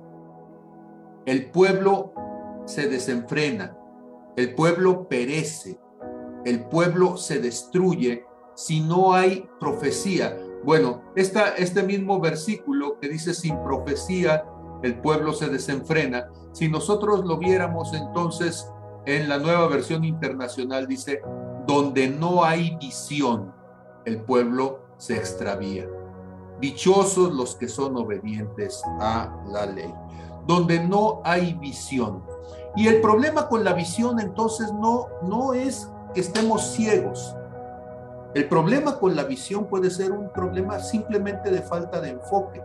el 1.25 1.50
pueblo 1.51 2.13
se 2.65 2.88
desenfrena, 2.88 3.75
el 4.36 4.53
pueblo 4.53 5.08
perece, 5.08 5.79
el 6.46 6.65
pueblo 6.65 7.17
se 7.17 7.39
destruye 7.39 8.25
si 8.56 8.82
no 8.82 9.13
hay 9.13 9.50
profecía. 9.60 10.38
Bueno, 10.63 11.01
esta, 11.15 11.56
este 11.56 11.82
mismo 11.82 12.20
versículo 12.20 13.00
que 13.00 13.10
dice 13.10 13.34
sin 13.34 13.58
profecía 13.63 14.46
el 14.84 15.00
pueblo 15.00 15.34
se 15.34 15.48
desenfrena, 15.50 16.27
si 16.51 16.69
nosotros 16.69 17.25
lo 17.25 17.38
viéramos 17.38 17.93
entonces 17.93 18.72
en 19.05 19.29
la 19.29 19.38
nueva 19.38 19.67
versión 19.67 20.03
internacional 20.03 20.86
dice, 20.86 21.22
donde 21.65 22.10
no 22.10 22.43
hay 22.43 22.75
visión, 22.75 23.53
el 24.05 24.22
pueblo 24.22 24.81
se 24.98 25.15
extravía. 25.15 25.88
Dichosos 26.60 27.34
los 27.34 27.55
que 27.55 27.67
son 27.69 27.96
obedientes 27.96 28.81
a 29.00 29.34
la 29.48 29.65
ley. 29.65 29.93
Donde 30.46 30.79
no 30.79 31.22
hay 31.24 31.53
visión. 31.53 32.24
Y 32.75 32.88
el 32.88 33.00
problema 33.00 33.48
con 33.48 33.63
la 33.63 33.74
visión 33.74 34.19
entonces 34.19 34.74
no, 34.74 35.07
no 35.24 35.53
es 35.53 35.89
que 36.13 36.19
estemos 36.19 36.63
ciegos. 36.74 37.36
El 38.34 38.50
problema 38.50 39.00
con 39.00 39.15
la 39.15 39.24
visión 39.24 39.67
puede 39.67 39.89
ser 39.89 40.12
un 40.12 40.31
problema 40.31 40.79
simplemente 40.79 41.50
de 41.50 41.62
falta 41.62 42.01
de 42.01 42.10
enfoque. 42.10 42.62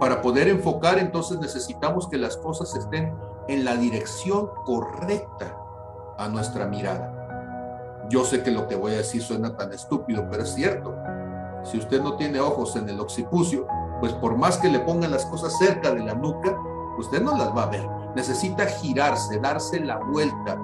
Para 0.00 0.22
poder 0.22 0.48
enfocar 0.48 0.98
entonces 0.98 1.38
necesitamos 1.38 2.08
que 2.08 2.16
las 2.16 2.38
cosas 2.38 2.74
estén 2.74 3.14
en 3.48 3.66
la 3.66 3.76
dirección 3.76 4.48
correcta 4.64 5.54
a 6.16 6.26
nuestra 6.28 6.66
mirada. 6.66 8.06
Yo 8.08 8.24
sé 8.24 8.42
que 8.42 8.50
lo 8.50 8.66
que 8.66 8.76
voy 8.76 8.94
a 8.94 8.98
decir 8.98 9.22
suena 9.22 9.58
tan 9.58 9.74
estúpido, 9.74 10.26
pero 10.30 10.44
es 10.44 10.54
cierto. 10.54 10.96
Si 11.64 11.76
usted 11.76 12.02
no 12.02 12.16
tiene 12.16 12.40
ojos 12.40 12.76
en 12.76 12.88
el 12.88 12.98
occipucio, 12.98 13.66
pues 14.00 14.14
por 14.14 14.38
más 14.38 14.56
que 14.56 14.70
le 14.70 14.80
pongan 14.80 15.10
las 15.10 15.26
cosas 15.26 15.58
cerca 15.58 15.92
de 15.92 16.02
la 16.02 16.14
nuca, 16.14 16.56
usted 16.96 17.20
no 17.20 17.36
las 17.36 17.54
va 17.54 17.64
a 17.64 17.70
ver. 17.70 17.86
Necesita 18.16 18.64
girarse, 18.64 19.38
darse 19.38 19.80
la 19.80 19.98
vuelta 19.98 20.58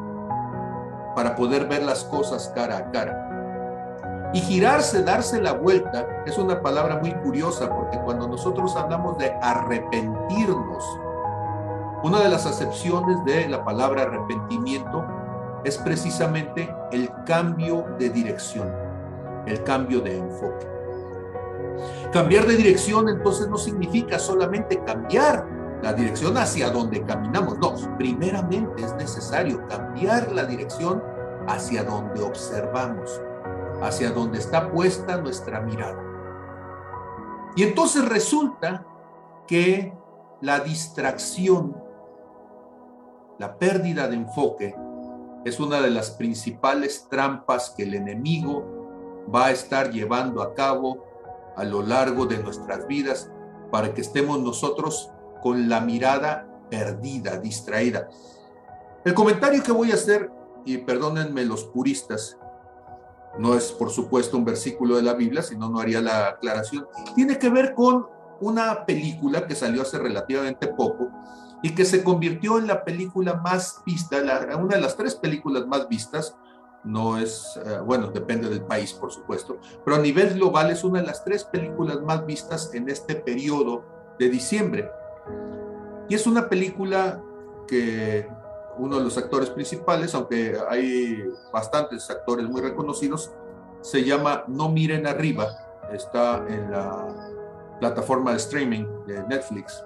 para 1.15 1.37
poder 1.37 1.69
ver 1.69 1.83
las 1.83 2.05
cosas 2.05 2.51
cara 2.55 2.79
a 2.79 2.91
cara. 2.91 3.26
Y 4.37 4.41
girarse, 4.43 5.03
darse 5.03 5.41
la 5.41 5.55
vuelta, 5.55 6.07
es 6.27 6.37
una 6.37 6.61
palabra 6.61 6.99
muy 6.99 7.11
curiosa 7.15 7.75
porque 7.75 7.99
cuando 8.01 8.29
nosotros 8.29 8.77
hablamos 8.77 9.17
de 9.17 9.33
arrepentirnos, 9.41 10.85
una 12.03 12.21
de 12.21 12.29
las 12.29 12.45
acepciones 12.45 13.25
de 13.25 13.49
la 13.49 13.65
palabra 13.65 14.03
arrepentimiento 14.03 15.07
es 15.65 15.79
precisamente 15.79 16.71
el 16.93 17.11
cambio 17.25 17.87
de 17.99 18.11
dirección, 18.11 18.71
el 19.47 19.65
cambio 19.65 20.03
de 20.03 20.19
enfoque. 20.19 20.69
Cambiar 22.13 22.45
de 22.47 22.57
dirección 22.57 23.09
entonces 23.09 23.49
no 23.49 23.57
significa 23.57 24.19
solamente 24.19 24.85
cambiar 24.85 25.47
la 25.83 25.95
dirección 25.95 26.37
hacia 26.37 26.69
donde 26.69 27.03
caminamos, 27.07 27.59
no, 27.59 27.73
primeramente 27.97 28.85
es 28.85 28.95
necesario 28.97 29.67
cambiar 29.67 30.31
la 30.33 30.45
dirección 30.45 31.03
hacia 31.49 31.85
donde 31.85 32.23
observamos, 32.23 33.23
hacia 33.83 34.11
donde 34.11 34.39
está 34.39 34.71
puesta 34.71 35.17
nuestra 35.19 35.61
mirada. 35.61 36.03
Y 37.57 37.63
entonces 37.63 38.07
resulta 38.09 38.87
que 39.47 39.93
la 40.41 40.61
distracción 40.61 41.87
la 43.39 43.59
pérdida 43.59 44.09
de 44.09 44.17
enfoque 44.17 44.75
es 45.45 45.61
una 45.61 45.83
de 45.83 45.91
las 45.91 46.13
principales 46.13 47.07
trampas 47.11 47.71
que 47.77 47.83
el 47.83 47.95
enemigo 47.95 49.27
va 49.33 49.47
a 49.47 49.51
estar 49.51 49.91
llevando 49.91 50.43
a 50.43 50.55
cabo 50.55 51.05
a 51.55 51.65
lo 51.65 51.83
largo 51.83 52.25
de 52.27 52.39
nuestras 52.39 52.87
vidas 52.87 53.31
para 53.71 53.93
que 53.93 54.01
estemos 54.01 54.41
nosotros 54.41 55.11
con 55.43 55.69
la 55.69 55.81
mirada 55.81 56.49
perdida, 56.71 57.39
distraída. 57.39 58.09
El 59.05 59.13
comentario 59.13 59.63
que 59.63 59.73
voy 59.73 59.93
a 59.93 59.95
hacer, 59.95 60.31
y 60.65 60.79
perdónenme 60.79 61.45
los 61.45 61.65
puristas, 61.65 62.39
no 63.39 63.55
es 63.55 63.73
por 63.73 63.91
supuesto 63.91 64.37
un 64.37 64.45
versículo 64.45 64.97
de 64.97 65.03
la 65.03 65.15
Biblia, 65.15 65.43
sino 65.43 65.69
no 65.69 65.81
haría 65.81 66.01
la 66.01 66.29
aclaración, 66.29 66.87
tiene 67.15 67.39
que 67.39 67.49
ver 67.49 67.75
con 67.75 68.07
una 68.41 68.85
película 68.85 69.47
que 69.47 69.55
salió 69.55 69.83
hace 69.83 69.99
relativamente 69.99 70.69
poco, 70.69 71.11
y 71.63 71.75
que 71.75 71.85
se 71.85 72.05
convirtió 72.05 72.59
en 72.59 72.67
la 72.67 72.85
película 72.85 73.35
más 73.35 73.83
vista, 73.85 74.19
una 74.59 74.77
de 74.77 74.81
las 74.81 74.97
tres 74.97 75.15
películas 75.15 75.67
más 75.67 75.89
vistas, 75.89 76.37
no 76.85 77.19
es, 77.19 77.59
eh, 77.65 77.81
bueno, 77.85 78.09
depende 78.09 78.49
del 78.49 78.63
país, 78.63 78.93
por 78.93 79.11
supuesto, 79.11 79.59
pero 79.85 79.97
a 79.97 80.01
nivel 80.01 80.35
global 80.35 80.71
es 80.71 80.85
una 80.85 81.01
de 81.01 81.07
las 81.07 81.25
tres 81.25 81.43
películas 81.45 82.01
más 82.03 82.25
vistas 82.25 82.71
en 82.75 82.89
este 82.89 83.17
periodo 83.17 83.85
de 84.19 84.29
diciembre. 84.29 84.89
Y 86.09 86.15
es 86.15 86.27
una 86.29 86.49
película 86.49 87.21
que 87.67 88.29
uno 88.79 88.99
de 88.99 89.05
los 89.05 89.17
actores 89.17 89.51
principales, 89.51 90.15
aunque 90.15 90.57
hay 90.69 91.25
bastantes 91.53 92.09
actores 92.11 92.49
muy 92.49 92.61
reconocidos, 92.61 93.33
se 93.81 94.05
llama 94.05 94.45
No 94.49 94.69
miren 94.69 95.07
arriba, 95.07 95.47
está 95.93 96.45
en 96.49 96.71
la 96.71 97.07
plataforma 97.79 98.33
de 98.33 98.39
streaming 98.39 98.85
de 99.07 99.23
Netflix 99.25 99.85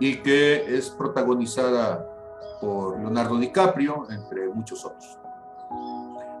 y 0.00 0.16
que 0.22 0.76
es 0.76 0.90
protagonizada 0.90 2.08
por 2.60 2.98
Leonardo 2.98 3.38
DiCaprio, 3.38 4.06
entre 4.10 4.48
muchos 4.48 4.84
otros. 4.84 5.18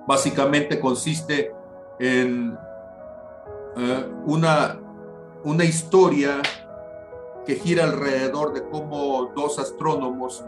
Básicamente 0.06 0.80
consiste 0.80 1.54
en 1.98 2.58
eh, 3.76 4.12
una, 4.26 4.78
una 5.44 5.64
historia 5.64 6.42
que 7.46 7.54
gira 7.56 7.84
alrededor 7.84 8.52
de 8.52 8.68
cómo 8.68 9.32
dos 9.34 9.58
astrónomos 9.58 10.44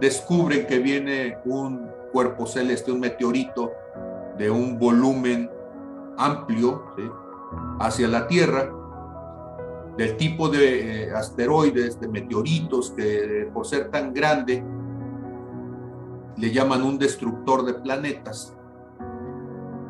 descubren 0.00 0.66
que 0.66 0.78
viene 0.78 1.38
un 1.44 1.88
cuerpo 2.12 2.46
celeste, 2.46 2.92
un 2.92 3.00
meteorito 3.00 3.72
de 4.38 4.50
un 4.50 4.78
volumen 4.78 5.50
amplio 6.16 6.84
hacia 7.80 8.08
la 8.08 8.26
Tierra 8.26 8.70
del 9.96 10.16
tipo 10.16 10.48
de 10.48 11.04
eh, 11.04 11.14
asteroides, 11.14 11.98
de 11.98 12.08
meteoritos, 12.08 12.90
que 12.90 13.50
por 13.52 13.66
ser 13.66 13.90
tan 13.90 14.12
grande 14.12 14.62
le 16.36 16.52
llaman 16.52 16.82
un 16.82 16.98
destructor 16.98 17.64
de 17.64 17.74
planetas. 17.74 18.54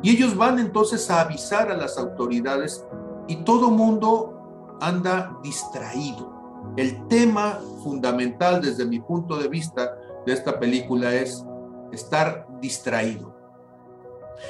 Y 0.01 0.11
ellos 0.11 0.37
van 0.37 0.59
entonces 0.59 1.09
a 1.11 1.21
avisar 1.21 1.69
a 1.71 1.75
las 1.75 1.97
autoridades 1.97 2.85
y 3.27 3.37
todo 3.37 3.69
mundo 3.69 4.77
anda 4.79 5.37
distraído. 5.43 6.36
El 6.77 7.07
tema 7.07 7.59
fundamental 7.83 8.61
desde 8.61 8.85
mi 8.85 8.99
punto 8.99 9.35
de 9.37 9.47
vista 9.47 9.97
de 10.27 10.33
esta 10.33 10.59
película 10.59 11.11
es 11.15 11.43
estar 11.91 12.45
distraído. 12.61 13.35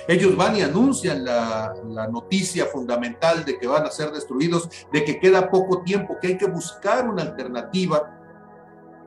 Ellos 0.10 0.36
van 0.36 0.57
y 0.57 0.62
anuncian 0.62 1.24
la, 1.24 1.74
noticia 2.12 2.65
fundamental 2.65 3.46
de 3.46 3.57
que 3.57 3.65
van 3.65 3.86
a 3.86 3.91
ser 3.91 4.12
destruidos, 4.12 4.69
de 4.91 5.05
que 5.05 5.22
queda 5.22 5.50
poco 5.50 5.84
tiempo, 5.84 6.17
que 6.22 6.27
hay 6.27 6.38
que 6.38 6.48
buscar 6.48 7.07
una 7.07 7.22
alternativa, 7.22 8.13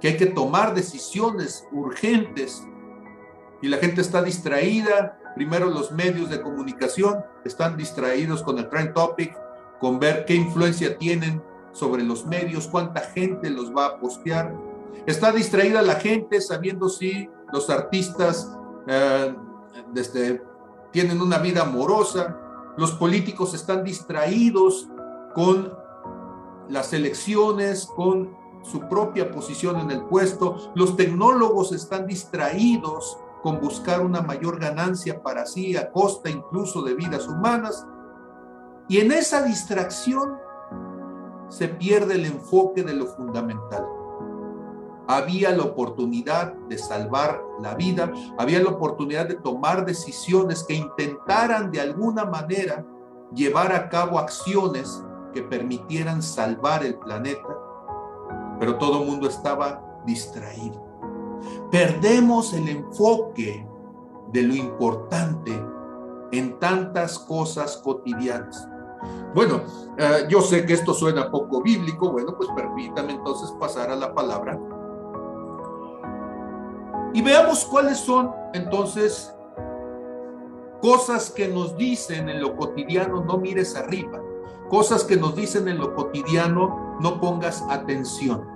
que 0.00 0.08
hay 0.08 0.16
que 0.16 0.26
tomar 0.26 0.74
decisiones 0.74 1.68
urgentes. 1.72 2.66
Y 3.60 3.68
la 3.68 3.76
gente 3.76 4.00
está 4.00 4.22
distraída. 4.22 5.18
Primero 5.34 5.68
los 5.68 5.92
medios 5.92 6.30
de 6.30 6.40
comunicación 6.40 7.22
están 7.44 7.76
distraídos 7.76 8.42
con 8.42 8.56
el 8.56 8.70
trend 8.70 8.94
topic, 8.94 9.36
con 9.78 9.98
ver 9.98 10.24
qué 10.24 10.34
influencia 10.34 10.96
tienen 10.96 11.42
sobre 11.72 12.02
los 12.02 12.26
medios, 12.26 12.66
cuánta 12.66 13.00
gente 13.00 13.50
los 13.50 13.74
va 13.74 13.86
a 13.86 13.98
postear. 13.98 14.54
Está 15.06 15.32
distraída 15.32 15.82
la 15.82 15.94
gente 15.94 16.40
sabiendo 16.40 16.88
si 16.88 17.28
los 17.52 17.70
artistas 17.70 18.56
eh, 18.86 19.34
desde 19.92 20.42
tienen 20.90 21.20
una 21.20 21.38
vida 21.38 21.62
amorosa, 21.62 22.36
los 22.76 22.92
políticos 22.92 23.54
están 23.54 23.84
distraídos 23.84 24.88
con 25.34 25.72
las 26.68 26.92
elecciones, 26.92 27.86
con 27.86 28.36
su 28.62 28.80
propia 28.88 29.30
posición 29.30 29.80
en 29.80 29.90
el 29.90 30.04
puesto, 30.04 30.72
los 30.74 30.96
tecnólogos 30.96 31.72
están 31.72 32.06
distraídos 32.06 33.18
con 33.42 33.60
buscar 33.60 34.04
una 34.04 34.20
mayor 34.20 34.60
ganancia 34.60 35.22
para 35.22 35.46
sí 35.46 35.76
a 35.76 35.90
costa 35.90 36.28
incluso 36.28 36.82
de 36.82 36.94
vidas 36.94 37.26
humanas. 37.26 37.86
Y 38.88 38.98
en 38.98 39.12
esa 39.12 39.42
distracción 39.42 40.36
se 41.50 41.68
pierde 41.68 42.14
el 42.14 42.24
enfoque 42.24 42.82
de 42.82 42.94
lo 42.94 43.06
fundamental. 43.06 43.86
Había 45.06 45.50
la 45.50 45.64
oportunidad 45.64 46.54
de 46.68 46.78
salvar 46.78 47.42
la 47.60 47.74
vida, 47.74 48.12
había 48.38 48.62
la 48.62 48.70
oportunidad 48.70 49.26
de 49.26 49.34
tomar 49.34 49.84
decisiones 49.84 50.62
que 50.62 50.74
intentaran 50.74 51.70
de 51.70 51.80
alguna 51.80 52.24
manera 52.24 52.86
llevar 53.34 53.72
a 53.72 53.88
cabo 53.88 54.18
acciones 54.18 55.02
que 55.32 55.42
permitieran 55.42 56.22
salvar 56.22 56.84
el 56.84 56.94
planeta, 56.94 57.48
pero 58.58 58.78
todo 58.78 59.02
el 59.02 59.08
mundo 59.08 59.28
estaba 59.28 59.82
distraído. 60.06 60.80
Perdemos 61.70 62.52
el 62.54 62.68
enfoque 62.68 63.66
de 64.32 64.42
lo 64.42 64.54
importante 64.54 65.52
en 66.32 66.58
tantas 66.60 67.18
cosas 67.18 67.76
cotidianas. 67.78 68.68
Bueno, 69.34 69.62
eh, 69.96 70.26
yo 70.28 70.40
sé 70.40 70.66
que 70.66 70.72
esto 70.72 70.92
suena 70.94 71.30
poco 71.30 71.62
bíblico, 71.62 72.10
bueno, 72.10 72.34
pues 72.36 72.48
permítame 72.54 73.12
entonces 73.12 73.50
pasar 73.52 73.90
a 73.90 73.96
la 73.96 74.14
palabra. 74.14 74.58
Y 77.12 77.22
veamos 77.22 77.64
cuáles 77.64 77.98
son 77.98 78.32
entonces 78.54 79.34
cosas 80.80 81.30
que 81.30 81.48
nos 81.48 81.76
dicen 81.76 82.28
en 82.28 82.40
lo 82.40 82.56
cotidiano, 82.56 83.24
no 83.24 83.38
mires 83.38 83.76
arriba. 83.76 84.20
Cosas 84.68 85.04
que 85.04 85.16
nos 85.16 85.34
dicen 85.34 85.68
en 85.68 85.78
lo 85.78 85.94
cotidiano, 85.94 86.96
no 87.00 87.20
pongas 87.20 87.64
atención. 87.68 88.46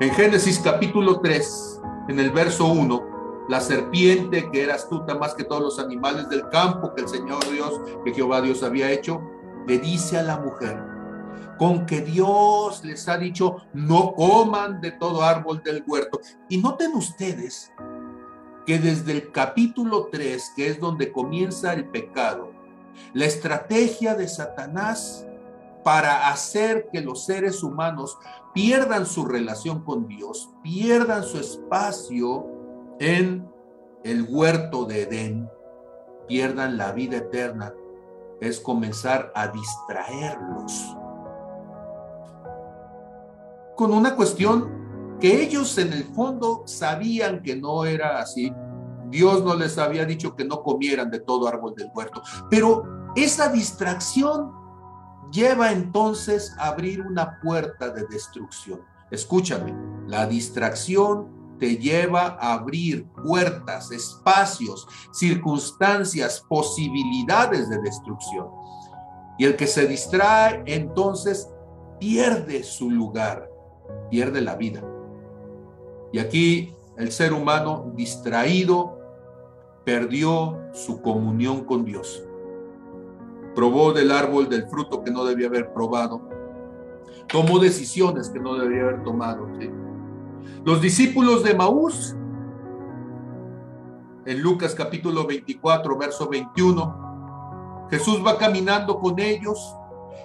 En 0.00 0.10
Génesis 0.10 0.58
capítulo 0.58 1.20
3, 1.20 1.82
en 2.08 2.20
el 2.20 2.30
verso 2.30 2.66
1, 2.66 3.15
la 3.48 3.60
serpiente 3.60 4.50
que 4.50 4.62
era 4.64 4.74
astuta 4.74 5.14
más 5.14 5.34
que 5.34 5.44
todos 5.44 5.62
los 5.62 5.78
animales 5.78 6.28
del 6.28 6.48
campo 6.48 6.94
que 6.94 7.02
el 7.02 7.08
Señor 7.08 7.48
Dios, 7.50 7.80
que 8.04 8.12
Jehová 8.12 8.40
Dios 8.40 8.62
había 8.62 8.90
hecho, 8.90 9.20
le 9.66 9.78
dice 9.78 10.18
a 10.18 10.22
la 10.22 10.38
mujer, 10.38 10.82
con 11.58 11.86
que 11.86 12.00
Dios 12.00 12.84
les 12.84 13.08
ha 13.08 13.18
dicho, 13.18 13.56
no 13.72 14.14
coman 14.14 14.80
de 14.80 14.92
todo 14.92 15.22
árbol 15.22 15.62
del 15.62 15.84
huerto. 15.86 16.20
Y 16.48 16.58
noten 16.58 16.94
ustedes 16.94 17.72
que 18.66 18.78
desde 18.78 19.12
el 19.12 19.32
capítulo 19.32 20.08
3, 20.10 20.52
que 20.56 20.68
es 20.68 20.80
donde 20.80 21.12
comienza 21.12 21.72
el 21.72 21.86
pecado, 21.86 22.52
la 23.14 23.26
estrategia 23.26 24.14
de 24.14 24.28
Satanás 24.28 25.26
para 25.84 26.28
hacer 26.28 26.88
que 26.92 27.00
los 27.00 27.24
seres 27.24 27.62
humanos 27.62 28.18
pierdan 28.52 29.06
su 29.06 29.24
relación 29.24 29.84
con 29.84 30.08
Dios, 30.08 30.50
pierdan 30.62 31.22
su 31.22 31.38
espacio 31.38 32.55
en 32.98 33.48
el 34.04 34.26
huerto 34.28 34.84
de 34.84 35.02
Edén, 35.02 35.50
pierdan 36.28 36.76
la 36.76 36.92
vida 36.92 37.18
eterna, 37.18 37.72
es 38.40 38.60
comenzar 38.60 39.32
a 39.34 39.48
distraerlos 39.48 40.96
con 43.76 43.92
una 43.92 44.16
cuestión 44.16 45.16
que 45.20 45.42
ellos 45.42 45.76
en 45.78 45.92
el 45.92 46.04
fondo 46.04 46.62
sabían 46.66 47.42
que 47.42 47.56
no 47.56 47.84
era 47.84 48.18
así. 48.18 48.52
Dios 49.08 49.44
no 49.44 49.54
les 49.54 49.78
había 49.78 50.04
dicho 50.04 50.34
que 50.34 50.44
no 50.44 50.62
comieran 50.62 51.10
de 51.10 51.20
todo 51.20 51.46
árbol 51.46 51.74
del 51.76 51.90
huerto, 51.94 52.22
pero 52.50 53.12
esa 53.14 53.48
distracción 53.48 54.50
lleva 55.30 55.70
entonces 55.70 56.54
a 56.58 56.68
abrir 56.68 57.02
una 57.02 57.38
puerta 57.40 57.90
de 57.90 58.04
destrucción. 58.06 58.80
Escúchame, 59.10 59.74
la 60.08 60.26
distracción 60.26 61.28
te 61.58 61.76
lleva 61.76 62.36
a 62.40 62.54
abrir 62.54 63.06
puertas, 63.24 63.90
espacios, 63.90 64.86
circunstancias, 65.12 66.44
posibilidades 66.48 67.68
de 67.68 67.78
destrucción. 67.78 68.48
Y 69.38 69.44
el 69.44 69.56
que 69.56 69.66
se 69.66 69.86
distrae 69.86 70.62
entonces 70.66 71.48
pierde 71.98 72.62
su 72.62 72.90
lugar, 72.90 73.50
pierde 74.10 74.40
la 74.40 74.56
vida. 74.56 74.82
Y 76.12 76.18
aquí 76.18 76.74
el 76.96 77.12
ser 77.12 77.32
humano 77.32 77.92
distraído 77.94 78.98
perdió 79.84 80.58
su 80.72 81.00
comunión 81.02 81.64
con 81.64 81.84
Dios 81.84 82.26
probó 83.56 83.94
del 83.94 84.12
árbol 84.12 84.50
del 84.50 84.68
fruto 84.68 85.02
que 85.02 85.10
no 85.10 85.24
debía 85.24 85.48
haber 85.48 85.72
probado, 85.72 86.20
tomó 87.26 87.58
decisiones 87.58 88.28
que 88.28 88.38
no 88.38 88.54
debía 88.54 88.82
haber 88.82 89.02
tomado. 89.02 89.48
Los 90.64 90.80
discípulos 90.80 91.42
de 91.42 91.54
Maús, 91.54 92.16
en 94.24 94.40
Lucas 94.40 94.74
capítulo 94.74 95.26
24, 95.26 95.96
verso 95.96 96.28
21, 96.28 97.86
Jesús 97.90 98.20
va 98.26 98.36
caminando 98.36 98.98
con 98.98 99.18
ellos 99.20 99.76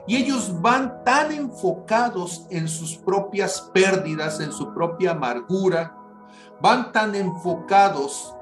y 0.08 0.16
ellos 0.16 0.60
van 0.62 1.04
tan 1.04 1.32
enfocados 1.32 2.48
en 2.50 2.68
sus 2.68 2.98
propias 2.98 3.70
pérdidas, 3.74 4.40
en 4.40 4.52
su 4.52 4.74
propia 4.74 5.12
amargura, 5.12 5.96
van 6.62 6.92
tan 6.92 7.14
enfocados 7.14 8.34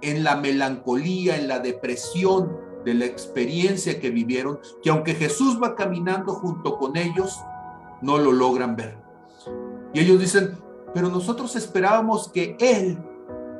en 0.00 0.22
la 0.22 0.36
melancolía, 0.36 1.36
en 1.36 1.48
la 1.48 1.58
depresión, 1.58 2.64
de 2.84 2.94
la 2.94 3.06
experiencia 3.06 3.98
que 3.98 4.10
vivieron, 4.10 4.60
que 4.82 4.90
aunque 4.90 5.14
Jesús 5.14 5.58
va 5.60 5.74
caminando 5.74 6.34
junto 6.34 6.76
con 6.76 6.96
ellos, 6.96 7.40
no 8.02 8.18
lo 8.18 8.30
logran 8.30 8.76
ver. 8.76 8.98
Y 9.92 10.00
ellos 10.00 10.20
dicen, 10.20 10.58
pero 10.94 11.08
nosotros 11.08 11.56
esperábamos 11.56 12.28
que 12.28 12.56
Él 12.60 12.98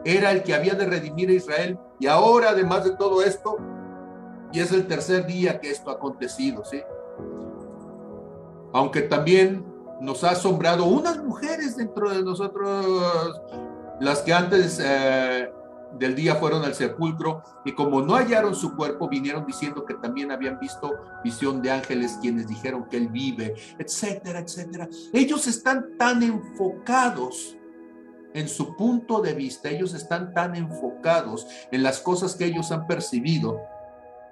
era 0.05 0.31
el 0.31 0.45
que 0.45 0.55
había 0.55 0.75
de 0.75 0.87
redimir 0.87 1.31
a 1.31 1.33
Israel. 1.33 1.79
Y 1.99 2.07
ahora, 2.07 2.51
además 2.51 2.85
de 2.85 2.97
todo 2.97 3.23
esto, 3.23 3.57
y 4.53 4.61
es 4.61 4.71
el 4.71 4.87
tercer 4.87 5.27
día 5.27 5.61
que 5.61 5.71
esto 5.71 5.91
ha 5.91 5.95
acontecido, 5.95 6.65
¿sí? 6.65 6.81
Aunque 8.73 9.03
también 9.03 9.65
nos 10.01 10.23
ha 10.23 10.31
asombrado 10.31 10.85
unas 10.85 11.23
mujeres 11.23 11.77
dentro 11.77 12.11
de 12.11 12.23
nosotros, 12.23 12.87
las 14.01 14.21
que 14.21 14.33
antes 14.33 14.81
eh, 14.83 15.51
del 15.99 16.15
día 16.15 16.37
fueron 16.37 16.65
al 16.65 16.75
sepulcro 16.75 17.43
y 17.65 17.73
como 17.73 18.01
no 18.01 18.15
hallaron 18.15 18.55
su 18.55 18.77
cuerpo, 18.77 19.09
vinieron 19.09 19.47
diciendo 19.47 19.85
que 19.85 19.95
también 19.95 20.31
habían 20.31 20.59
visto 20.59 20.93
visión 21.23 21.63
de 21.63 21.71
ángeles 21.71 22.19
quienes 22.21 22.47
dijeron 22.47 22.89
que 22.89 22.97
él 22.97 23.09
vive, 23.09 23.55
etcétera, 23.79 24.41
etcétera. 24.41 24.89
Ellos 25.13 25.47
están 25.47 25.97
tan 25.99 26.23
enfocados 26.23 27.57
en 28.35 28.49
su 28.49 28.77
punto 28.77 29.21
de 29.21 29.35
vista, 29.35 29.71
ellos 29.71 29.95
están 29.95 30.35
tan 30.35 30.57
enfocados 30.57 31.47
en 31.71 31.83
las 31.83 32.01
cosas 32.01 32.35
que 32.35 32.47
ellos 32.47 32.73
han 32.73 32.87
percibido 32.87 33.61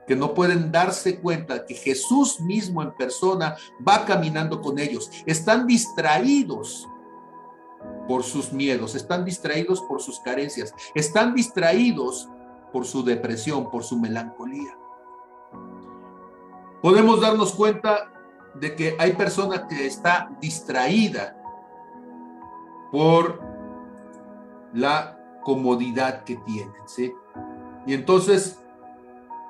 que 0.06 0.16
no 0.16 0.34
pueden 0.34 0.72
darse 0.72 1.20
cuenta 1.20 1.64
que 1.64 1.74
Jesús 1.74 2.40
mismo 2.40 2.82
en 2.82 2.92
persona 2.96 3.56
va 3.86 4.04
caminando 4.04 4.60
con 4.60 4.78
ellos. 4.78 5.10
Están 5.26 5.66
distraídos 5.66 6.88
por 8.12 8.24
sus 8.24 8.52
miedos, 8.52 8.94
están 8.94 9.24
distraídos 9.24 9.80
por 9.80 10.02
sus 10.02 10.20
carencias, 10.20 10.74
están 10.94 11.34
distraídos 11.34 12.28
por 12.70 12.84
su 12.84 13.02
depresión, 13.02 13.70
por 13.70 13.84
su 13.84 13.98
melancolía. 13.98 14.76
Podemos 16.82 17.22
darnos 17.22 17.54
cuenta 17.54 18.12
de 18.52 18.76
que 18.76 18.96
hay 18.98 19.14
personas 19.14 19.62
que 19.66 19.86
está 19.86 20.30
distraída 20.42 21.42
por 22.90 23.40
la 24.74 25.18
comodidad 25.42 26.22
que 26.24 26.36
tienen, 26.36 26.82
¿sí? 26.84 27.14
Y 27.86 27.94
entonces 27.94 28.62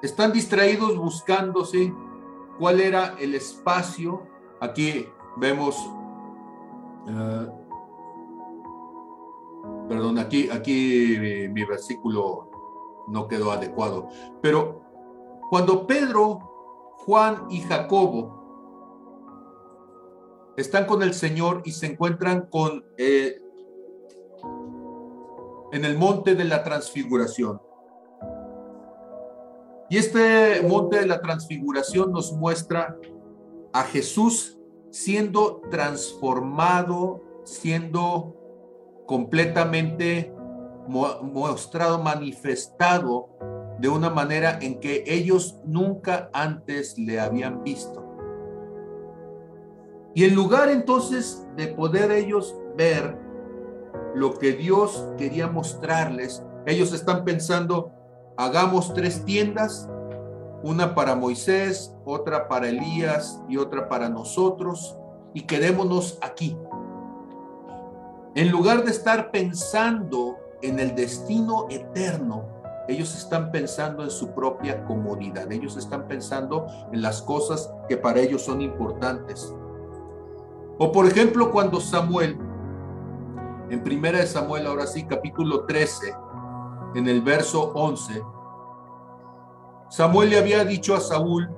están 0.03 0.33
distraídos 0.33 0.97
buscando, 0.97 1.65
¿sí? 1.65 1.93
¿Cuál 2.61 2.81
era 2.81 3.17
el 3.19 3.35
espacio? 3.35 4.23
Aquí 4.61 5.09
vemos 5.37 5.77
uh, 7.09 7.62
Perdón, 9.89 10.19
aquí, 10.19 10.49
aquí 10.51 11.17
mi, 11.51 11.65
versículo 11.65 12.51
no 13.09 13.29
quedó 13.29 13.53
adecuado. 13.53 14.09
Pero 14.41 14.83
cuando 15.51 15.87
Pedro, 15.87 16.39
Juan 17.05 17.47
y 17.51 17.61
Jacobo 17.61 18.41
están 20.57 20.87
con 20.87 21.03
el 21.03 21.15
Señor 21.15 21.63
y 21.65 21.73
se 21.73 21.87
encuentran 21.87 22.47
con 22.51 22.85
eh, 22.97 23.41
en 25.73 25.85
el 25.85 25.97
monte 25.97 26.35
de 26.35 26.45
la 26.45 26.63
transfiguración. 26.63 27.61
Y 29.89 29.99
este 29.99 30.63
monte 30.63 31.01
de 31.01 31.07
la 31.07 31.21
transfiguración 31.21 32.13
nos 32.13 32.33
muestra 32.33 32.97
a 33.73 33.83
Jesús 33.85 34.59
siendo 34.91 35.63
transformado, 35.71 37.23
siendo 37.45 38.42
completamente 39.13 40.33
mostrado, 40.89 42.03
manifestado 42.03 43.29
de 43.79 43.91
una 43.91 44.09
manera 44.09 44.59
en 44.63 44.81
que 44.81 45.05
ellos 45.07 45.61
nunca 45.67 46.31
antes 46.33 46.97
le 46.97 47.21
habían 47.21 47.63
visto. 47.63 48.03
Y 50.15 50.25
en 50.25 50.35
lugar 50.35 50.71
entonces 50.71 51.47
de 51.59 51.67
poder 51.67 52.11
ellos 52.11 52.57
ver 52.75 53.19
lo 54.15 54.39
que 54.39 54.53
Dios 54.53 55.07
quería 55.19 55.47
mostrarles, 55.47 56.43
ellos 56.65 56.95
están 56.95 57.23
pensando, 57.23 57.93
hagamos 58.39 58.95
tres 58.95 59.27
tiendas, 59.27 59.91
una 60.63 60.95
para 60.95 61.15
Moisés, 61.17 61.95
otra 62.07 62.49
para 62.49 62.71
Elías 62.71 63.43
y 63.47 63.59
otra 63.59 63.91
para 63.91 64.09
nosotros, 64.09 64.97
y 65.35 65.43
quedémonos 65.43 66.19
aquí. 66.23 66.57
En 68.35 68.51
lugar 68.51 68.85
de 68.85 68.91
estar 68.91 69.31
pensando 69.31 70.39
en 70.63 70.79
el 70.79 70.95
destino 70.95 71.67
eterno, 71.69 72.47
ellos 72.89 73.15
están 73.15 73.53
pensando 73.53 74.03
en 74.03 74.11
su 74.11 74.31
propia 74.31 74.85
comodidad, 74.87 75.53
ellos 75.53 75.77
están 75.77 76.09
pensando 76.09 76.67
en 76.93 77.03
las 77.03 77.21
cosas 77.21 77.71
que 77.89 77.99
para 77.99 78.21
ellos 78.21 78.43
son 78.43 78.63
importantes. 78.63 79.55
O 80.79 80.91
por 80.91 81.07
ejemplo, 81.07 81.53
cuando 81.53 81.79
Samuel, 81.79 82.39
en 83.69 83.83
primera 83.85 84.19
de 84.19 84.27
Samuel, 84.27 84.67
ahora 84.67 84.87
sí, 84.87 85.05
capítulo 85.05 85.67
13, 85.67 86.15
en 86.95 87.09
el 87.09 87.21
verso 87.21 87.73
11, 87.75 88.23
Samuel 89.91 90.31
le 90.31 90.39
había 90.39 90.65
dicho 90.65 90.95
a 90.95 91.01
Saúl 91.01 91.51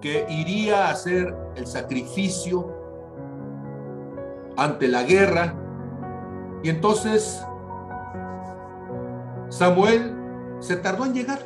que 0.00 0.26
iría 0.28 0.88
a 0.88 0.90
hacer 0.90 1.32
el 1.54 1.66
sacrificio 1.66 2.77
ante 4.58 4.88
la 4.88 5.04
guerra. 5.04 5.54
Y 6.62 6.68
entonces 6.68 7.42
Samuel 9.48 10.14
se 10.58 10.76
tardó 10.76 11.06
en 11.06 11.14
llegar. 11.14 11.38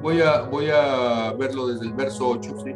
Voy 0.00 0.22
a, 0.22 0.42
voy 0.42 0.70
a 0.70 1.32
verlo 1.38 1.66
desde 1.68 1.84
el 1.84 1.92
verso 1.92 2.28
8, 2.28 2.54
¿sí? 2.64 2.74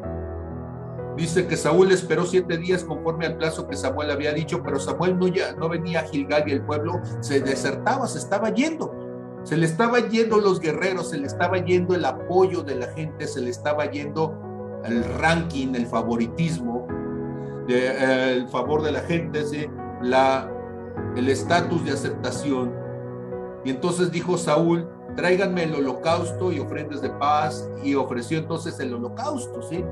Dice 1.16 1.46
que 1.46 1.56
Saúl 1.56 1.90
esperó 1.92 2.26
siete 2.26 2.58
días 2.58 2.84
conforme 2.84 3.24
al 3.24 3.38
plazo 3.38 3.66
que 3.66 3.74
Samuel 3.74 4.10
había 4.10 4.32
dicho, 4.32 4.62
pero 4.62 4.78
Samuel 4.78 5.18
no, 5.18 5.28
ya, 5.28 5.54
no 5.54 5.68
venía 5.68 6.00
a 6.00 6.02
Gilgal 6.02 6.46
y 6.46 6.52
el 6.52 6.62
pueblo 6.62 7.00
se 7.20 7.40
desertaba, 7.40 8.06
se 8.06 8.18
estaba 8.18 8.50
yendo. 8.50 8.94
Se 9.42 9.56
le 9.56 9.64
estaba 9.64 10.00
yendo 10.00 10.38
los 10.38 10.60
guerreros, 10.60 11.10
se 11.10 11.18
le 11.18 11.26
estaba 11.26 11.56
yendo 11.64 11.94
el 11.94 12.04
apoyo 12.04 12.62
de 12.62 12.74
la 12.74 12.88
gente, 12.88 13.26
se 13.26 13.40
le 13.40 13.50
estaba 13.50 13.90
yendo 13.90 14.38
el 14.84 15.04
ranking, 15.04 15.74
el 15.74 15.86
favoritismo, 15.86 16.85
de, 17.66 18.32
el 18.32 18.48
favor 18.48 18.82
de 18.82 18.92
la 18.92 19.00
gente, 19.00 19.44
¿sí? 19.44 19.66
la, 20.02 20.50
el 21.16 21.28
estatus 21.28 21.84
de 21.84 21.92
aceptación. 21.92 22.74
Y 23.64 23.70
entonces 23.70 24.10
dijo 24.10 24.38
Saúl, 24.38 24.88
tráiganme 25.16 25.64
el 25.64 25.74
holocausto 25.74 26.52
y 26.52 26.60
ofrendas 26.60 27.02
de 27.02 27.10
paz, 27.10 27.68
y 27.82 27.94
ofreció 27.94 28.38
entonces 28.38 28.78
el 28.80 28.94
holocausto, 28.94 29.62
¿sí? 29.62 29.84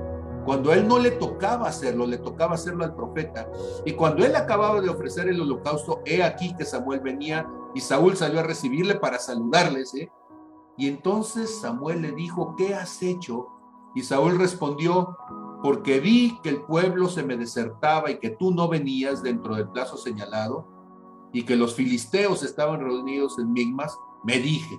Cuando 0.44 0.72
él 0.74 0.86
no 0.86 0.98
le 0.98 1.12
tocaba 1.12 1.68
hacerlo, 1.68 2.06
le 2.06 2.18
tocaba 2.18 2.54
hacerlo 2.54 2.84
al 2.84 2.94
profeta. 2.94 3.48
Y 3.86 3.92
cuando 3.92 4.24
él 4.26 4.36
acababa 4.36 4.80
de 4.80 4.90
ofrecer 4.90 5.28
el 5.28 5.40
holocausto, 5.40 6.02
he 6.04 6.22
aquí 6.22 6.54
que 6.54 6.66
Samuel 6.66 7.00
venía 7.00 7.48
y 7.74 7.80
Saúl 7.80 8.14
salió 8.16 8.40
a 8.40 8.42
recibirle 8.42 8.96
para 8.96 9.18
saludarles. 9.18 9.94
¿eh? 9.94 10.10
Y 10.76 10.88
entonces 10.88 11.60
Samuel 11.62 12.02
le 12.02 12.12
dijo, 12.12 12.54
¿qué 12.56 12.74
has 12.74 13.02
hecho? 13.02 13.48
Y 13.94 14.02
Saúl 14.02 14.38
respondió, 14.38 15.16
porque 15.64 15.98
vi 15.98 16.38
que 16.42 16.50
el 16.50 16.60
pueblo 16.60 17.08
se 17.08 17.22
me 17.22 17.38
desertaba 17.38 18.10
y 18.10 18.18
que 18.18 18.28
tú 18.28 18.50
no 18.50 18.68
venías 18.68 19.22
dentro 19.22 19.54
del 19.54 19.66
plazo 19.70 19.96
señalado 19.96 20.68
y 21.32 21.42
que 21.44 21.56
los 21.56 21.74
filisteos 21.74 22.42
estaban 22.42 22.80
reunidos 22.80 23.38
en 23.38 23.50
Migmas, 23.50 23.96
me 24.24 24.38
dije, 24.40 24.78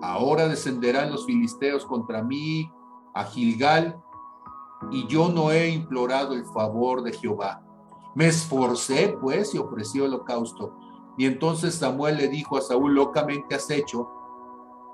ahora 0.00 0.48
descenderán 0.48 1.12
los 1.12 1.26
filisteos 1.26 1.84
contra 1.84 2.22
mí 2.22 2.72
a 3.12 3.24
Gilgal 3.24 4.02
y 4.90 5.06
yo 5.06 5.28
no 5.28 5.50
he 5.52 5.68
implorado 5.68 6.32
el 6.32 6.46
favor 6.46 7.02
de 7.02 7.12
Jehová. 7.12 7.62
Me 8.14 8.26
esforcé 8.26 9.18
pues 9.20 9.54
y 9.54 9.58
ofrecí 9.58 10.00
holocausto. 10.00 10.72
Y 11.18 11.26
entonces 11.26 11.74
Samuel 11.74 12.16
le 12.16 12.28
dijo 12.28 12.56
a 12.56 12.62
Saúl, 12.62 12.94
locamente 12.94 13.54
has 13.54 13.68
hecho, 13.68 14.10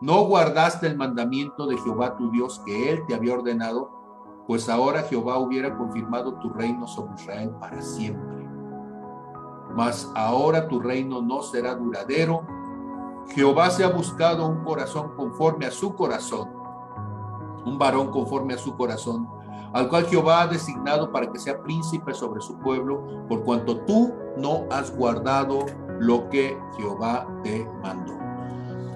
no 0.01 0.25
guardaste 0.25 0.89
el 0.89 0.97
mandamiento 0.97 1.69
de 1.69 1.79
Jehová 1.79 2.17
tu 2.17 2.33
Dios 2.33 2.61
que 2.67 2.91
él 2.91 3.07
te 3.07 3.15
había 3.15 3.35
ordenado, 3.35 4.03
pues 4.47 4.69
ahora 4.69 5.03
Jehová 5.03 5.39
hubiera 5.39 5.77
confirmado 5.77 6.35
tu 6.35 6.51
reino 6.51 6.87
sobre 6.87 7.15
Israel 7.15 7.51
para 7.61 7.81
siempre. 7.81 8.49
Mas 9.75 10.11
ahora 10.15 10.69
tu 10.69 10.81
reino 10.81 11.21
no 11.23 11.43
será 11.43 11.75
duradero. 11.75 12.47
Jehová 13.35 13.71
se 13.71 13.85
ha 13.85 13.89
buscado 13.89 14.47
un 14.47 14.63
corazón 14.65 15.15
conforme 15.17 15.67
a 15.67 15.71
su 15.71 15.95
corazón, 15.95 16.51
un 17.65 17.79
varón 17.79 18.11
conforme 18.11 18.55
a 18.55 18.59
su 18.59 18.77
corazón 18.77 19.29
al 19.75 19.89
cual 19.89 20.07
Jehová 20.07 20.43
ha 20.43 20.47
designado 20.47 21.11
para 21.11 21.31
que 21.31 21.39
sea 21.39 21.61
príncipe 21.61 22.15
sobre 22.15 22.41
su 22.41 22.57
pueblo, 22.61 23.27
por 23.29 23.43
cuanto 23.43 23.79
tú 23.79 24.15
no 24.37 24.67
has 24.71 24.97
guardado 24.97 25.67
lo 25.99 26.31
que 26.31 26.57
Jehová 26.77 27.27
te 27.43 27.69
mandó. 27.83 28.17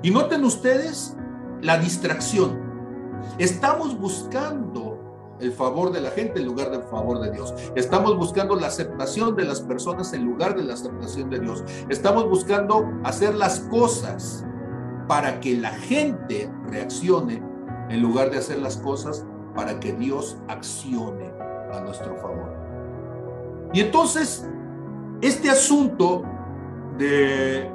Y 0.05 0.13
noten 0.13 0.45
ustedes 0.45 1.17
la 1.63 1.79
distracción. 1.79 2.61
Estamos 3.39 3.99
buscando 3.99 4.88
el 5.41 5.53
favor 5.53 5.93
de 5.93 6.01
la 6.01 6.11
gente 6.11 6.41
en 6.41 6.47
lugar 6.47 6.71
del 6.71 6.83
favor 6.83 7.21
de 7.21 7.31
Dios. 7.31 7.55
Estamos 7.77 8.17
buscando 8.17 8.57
la 8.57 8.67
aceptación 8.67 9.37
de 9.37 9.45
las 9.45 9.61
personas 9.61 10.13
en 10.13 10.25
lugar 10.25 10.57
de 10.57 10.65
la 10.65 10.75
aceptación 10.75 11.31
de 11.31 11.41
Dios. 11.41 11.65
Estamos 11.89 12.29
buscando 12.29 12.87
hacer 13.05 13.35
las 13.35 13.61
cosas 13.61 14.45
para 15.07 15.41
que 15.41 15.57
la 15.57 15.71
gente 15.71 16.51
reaccione 16.67 17.43
en 17.89 18.03
lugar 18.03 18.31
de 18.31 18.39
hacer 18.39 18.59
las 18.59 18.77
cosas 18.77 19.25
para 19.55 19.81
que 19.81 19.93
Dios 19.93 20.39
accione 20.49 21.33
a 21.73 21.81
nuestro 21.81 22.17
favor. 22.17 22.55
Y 23.73 23.81
entonces, 23.81 24.49
este 25.21 25.51
asunto 25.51 26.23
de 26.97 27.71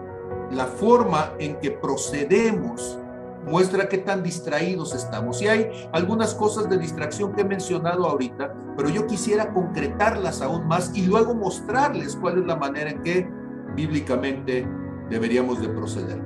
la 0.51 0.65
forma 0.65 1.33
en 1.39 1.59
que 1.59 1.71
procedemos 1.71 2.99
muestra 3.45 3.89
qué 3.89 3.97
tan 3.99 4.23
distraídos 4.23 4.93
estamos. 4.95 5.41
Y 5.41 5.47
hay 5.47 5.69
algunas 5.91 6.33
cosas 6.33 6.69
de 6.69 6.77
distracción 6.77 7.33
que 7.33 7.41
he 7.41 7.45
mencionado 7.45 8.05
ahorita, 8.05 8.53
pero 8.75 8.89
yo 8.89 9.05
quisiera 9.07 9.53
concretarlas 9.53 10.41
aún 10.41 10.67
más 10.67 10.91
y 10.95 11.05
luego 11.05 11.33
mostrarles 11.33 12.15
cuál 12.15 12.39
es 12.39 12.45
la 12.45 12.55
manera 12.55 12.91
en 12.91 13.01
que 13.01 13.29
bíblicamente 13.75 14.67
deberíamos 15.09 15.61
de 15.61 15.69
proceder. 15.69 16.21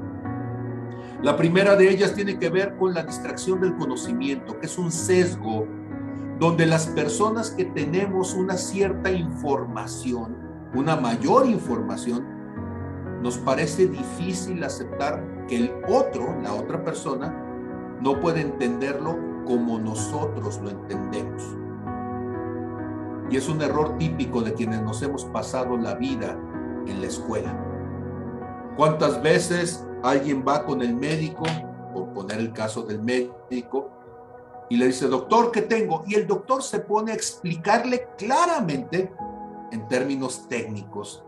La 1.21 1.35
primera 1.35 1.75
de 1.75 1.89
ellas 1.89 2.13
tiene 2.13 2.37
que 2.37 2.49
ver 2.49 2.77
con 2.77 2.93
la 2.93 3.03
distracción 3.03 3.59
del 3.59 3.75
conocimiento, 3.75 4.59
que 4.59 4.67
es 4.67 4.77
un 4.77 4.91
sesgo 4.91 5.67
donde 6.39 6.67
las 6.67 6.85
personas 6.87 7.49
que 7.49 7.65
tenemos 7.65 8.35
una 8.35 8.55
cierta 8.55 9.11
información, 9.11 10.37
una 10.75 10.95
mayor 10.95 11.47
información, 11.47 12.23
nos 13.23 13.39
parece 13.39 13.87
difícil 13.87 14.63
aceptar 14.63 15.36
que 15.47 15.55
el 15.57 15.71
otro, 15.87 16.35
la 16.41 16.53
otra 16.53 16.83
persona, 16.83 17.33
no 18.01 18.19
puede 18.19 18.41
entenderlo 18.41 19.17
como 19.45 19.79
nosotros 19.79 20.59
lo 20.61 20.69
entendemos. 20.69 21.43
Y 23.29 23.37
es 23.37 23.49
un 23.49 23.61
error 23.61 23.97
típico 23.97 24.41
de 24.41 24.53
quienes 24.53 24.81
nos 24.81 25.01
hemos 25.01 25.25
pasado 25.25 25.77
la 25.77 25.95
vida 25.95 26.37
en 26.85 27.01
la 27.01 27.07
escuela. 27.07 27.55
¿Cuántas 28.75 29.21
veces 29.21 29.85
alguien 30.03 30.45
va 30.47 30.65
con 30.65 30.81
el 30.81 30.95
médico, 30.95 31.43
por 31.93 32.13
poner 32.13 32.39
el 32.39 32.53
caso 32.53 32.83
del 32.83 33.01
médico, 33.01 33.91
y 34.69 34.77
le 34.77 34.87
dice, 34.87 35.07
doctor, 35.07 35.51
¿qué 35.51 35.61
tengo? 35.61 36.03
Y 36.07 36.15
el 36.15 36.27
doctor 36.27 36.61
se 36.61 36.79
pone 36.79 37.11
a 37.11 37.15
explicarle 37.15 38.09
claramente, 38.17 39.13
en 39.71 39.87
términos 39.87 40.47
técnicos, 40.47 41.23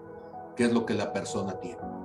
qué 0.55 0.65
es 0.65 0.73
lo 0.73 0.85
que 0.85 0.93
la 0.93 1.11
persona 1.11 1.53
tiene. 1.59 1.98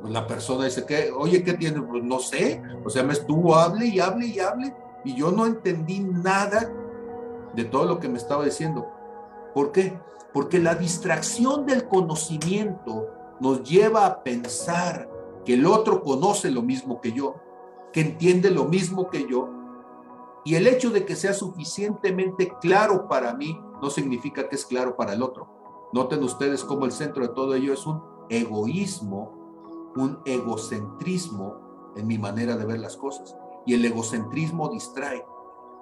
Pues 0.00 0.12
la 0.12 0.26
persona 0.26 0.64
dice, 0.64 0.84
¿qué? 0.86 1.10
Oye, 1.10 1.42
¿qué 1.42 1.54
tiene? 1.54 1.82
Pues 1.82 2.02
no 2.04 2.18
sé. 2.18 2.62
O 2.84 2.90
sea, 2.90 3.02
me 3.02 3.12
estuvo, 3.12 3.54
hable 3.54 3.86
y 3.86 4.00
hable 4.00 4.26
y 4.26 4.38
hable, 4.38 4.74
y 5.04 5.14
yo 5.14 5.30
no 5.32 5.46
entendí 5.46 6.00
nada 6.00 6.72
de 7.54 7.64
todo 7.64 7.84
lo 7.84 7.98
que 7.98 8.08
me 8.08 8.18
estaba 8.18 8.44
diciendo. 8.44 8.86
¿Por 9.54 9.72
qué? 9.72 9.98
Porque 10.32 10.58
la 10.58 10.74
distracción 10.74 11.66
del 11.66 11.88
conocimiento 11.88 13.08
nos 13.40 13.62
lleva 13.64 14.06
a 14.06 14.22
pensar 14.22 15.08
que 15.44 15.54
el 15.54 15.66
otro 15.66 16.02
conoce 16.02 16.50
lo 16.50 16.62
mismo 16.62 17.00
que 17.00 17.12
yo, 17.12 17.36
que 17.92 18.00
entiende 18.02 18.50
lo 18.50 18.66
mismo 18.66 19.08
que 19.08 19.26
yo, 19.28 19.48
y 20.44 20.54
el 20.54 20.66
hecho 20.66 20.90
de 20.90 21.04
que 21.04 21.16
sea 21.16 21.34
suficientemente 21.34 22.52
claro 22.60 23.08
para 23.08 23.34
mí 23.34 23.60
no 23.82 23.90
significa 23.90 24.48
que 24.48 24.56
es 24.56 24.64
claro 24.64 24.96
para 24.96 25.12
el 25.12 25.22
otro. 25.22 25.48
Noten 25.92 26.22
ustedes 26.22 26.64
cómo 26.64 26.84
el 26.84 26.92
centro 26.92 27.26
de 27.26 27.34
todo 27.34 27.54
ello 27.54 27.72
es 27.72 27.84
un 27.86 28.02
egoísmo, 28.28 29.39
un 29.96 30.20
egocentrismo 30.24 31.92
en 31.96 32.06
mi 32.06 32.18
manera 32.18 32.56
de 32.56 32.64
ver 32.64 32.80
las 32.80 32.96
cosas. 32.96 33.36
Y 33.66 33.74
el 33.74 33.84
egocentrismo 33.84 34.68
distrae. 34.68 35.24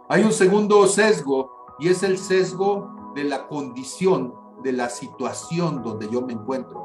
Hay 0.08 0.24
un 0.24 0.32
segundo 0.32 0.86
sesgo 0.86 1.66
y 1.78 1.88
es 1.88 2.02
el 2.02 2.18
sesgo 2.18 3.12
de 3.14 3.24
la 3.24 3.46
condición, 3.46 4.34
de 4.62 4.72
la 4.72 4.88
situación 4.88 5.82
donde 5.82 6.08
yo 6.08 6.22
me 6.22 6.32
encuentro. 6.32 6.84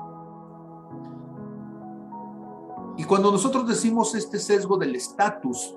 Y 2.98 3.06
cuando 3.06 3.32
nosotros 3.32 3.68
decimos 3.68 4.14
este 4.14 4.38
sesgo 4.38 4.78
del 4.78 4.96
estatus, 4.96 5.76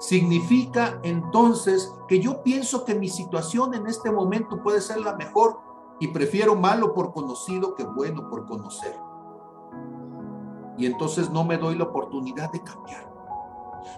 significa 0.00 1.00
entonces 1.02 1.92
que 2.06 2.20
yo 2.20 2.42
pienso 2.42 2.84
que 2.84 2.94
mi 2.94 3.08
situación 3.08 3.74
en 3.74 3.86
este 3.86 4.10
momento 4.10 4.62
puede 4.62 4.80
ser 4.80 5.00
la 5.00 5.16
mejor 5.16 5.58
y 5.98 6.08
prefiero 6.08 6.54
malo 6.54 6.94
por 6.94 7.12
conocido 7.12 7.74
que 7.74 7.84
bueno 7.84 8.28
por 8.28 8.46
conocer. 8.46 9.07
Y 10.78 10.86
entonces 10.86 11.28
no 11.30 11.44
me 11.44 11.58
doy 11.58 11.76
la 11.76 11.84
oportunidad 11.84 12.50
de 12.52 12.62
cambiar. 12.62 13.06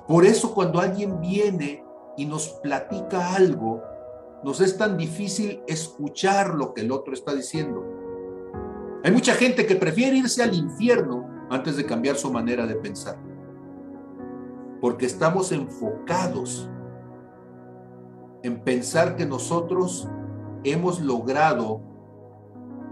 Por 0.08 0.24
eso 0.24 0.54
cuando 0.54 0.80
alguien 0.80 1.20
viene 1.20 1.84
y 2.16 2.24
nos 2.24 2.48
platica 2.62 3.34
algo, 3.34 3.82
nos 4.42 4.60
es 4.60 4.76
tan 4.76 4.96
difícil 4.96 5.62
escuchar 5.68 6.54
lo 6.54 6.72
que 6.72 6.80
el 6.80 6.90
otro 6.90 7.12
está 7.12 7.34
diciendo. 7.34 7.84
Hay 9.04 9.12
mucha 9.12 9.34
gente 9.34 9.66
que 9.66 9.76
prefiere 9.76 10.16
irse 10.16 10.42
al 10.42 10.54
infierno 10.54 11.28
antes 11.50 11.76
de 11.76 11.84
cambiar 11.84 12.16
su 12.16 12.32
manera 12.32 12.66
de 12.66 12.76
pensar. 12.76 13.18
Porque 14.80 15.04
estamos 15.04 15.52
enfocados 15.52 16.70
en 18.42 18.62
pensar 18.62 19.16
que 19.16 19.26
nosotros 19.26 20.08
hemos 20.64 21.00
logrado 21.00 21.82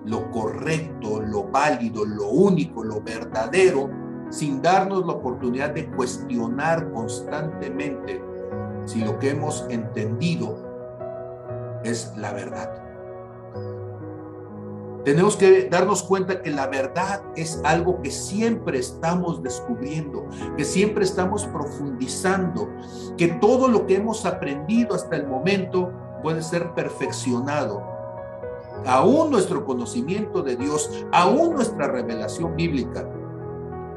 lo 0.05 0.31
correcto, 0.31 1.21
lo 1.21 1.45
válido, 1.45 2.05
lo 2.05 2.29
único, 2.29 2.83
lo 2.83 3.01
verdadero, 3.01 3.91
sin 4.31 4.61
darnos 4.61 5.07
la 5.07 5.15
oportunidad 5.15 5.71
de 5.71 5.87
cuestionar 5.91 6.91
constantemente 6.93 8.23
si 8.85 9.05
lo 9.05 9.19
que 9.19 9.31
hemos 9.31 9.67
entendido 9.69 10.57
es 11.85 12.13
la 12.17 12.33
verdad. 12.33 12.89
Tenemos 15.05 15.37
que 15.37 15.69
darnos 15.71 16.03
cuenta 16.03 16.43
que 16.43 16.51
la 16.51 16.67
verdad 16.67 17.23
es 17.35 17.63
algo 17.65 18.03
que 18.03 18.11
siempre 18.11 18.79
estamos 18.79 19.43
descubriendo, 19.43 20.27
que 20.57 20.65
siempre 20.65 21.05
estamos 21.05 21.47
profundizando, 21.47 22.69
que 23.17 23.29
todo 23.29 23.69
lo 23.69 23.87
que 23.87 23.97
hemos 23.97 24.27
aprendido 24.27 24.95
hasta 24.95 25.17
el 25.17 25.27
momento 25.27 25.93
puede 26.23 26.43
ser 26.43 26.75
perfeccionado. 26.75 27.98
Aún 28.87 29.31
nuestro 29.31 29.65
conocimiento 29.65 30.43
de 30.43 30.57
Dios, 30.57 31.07
aún 31.13 31.55
nuestra 31.55 31.89
revelación 31.89 32.57
bíblica 32.57 33.07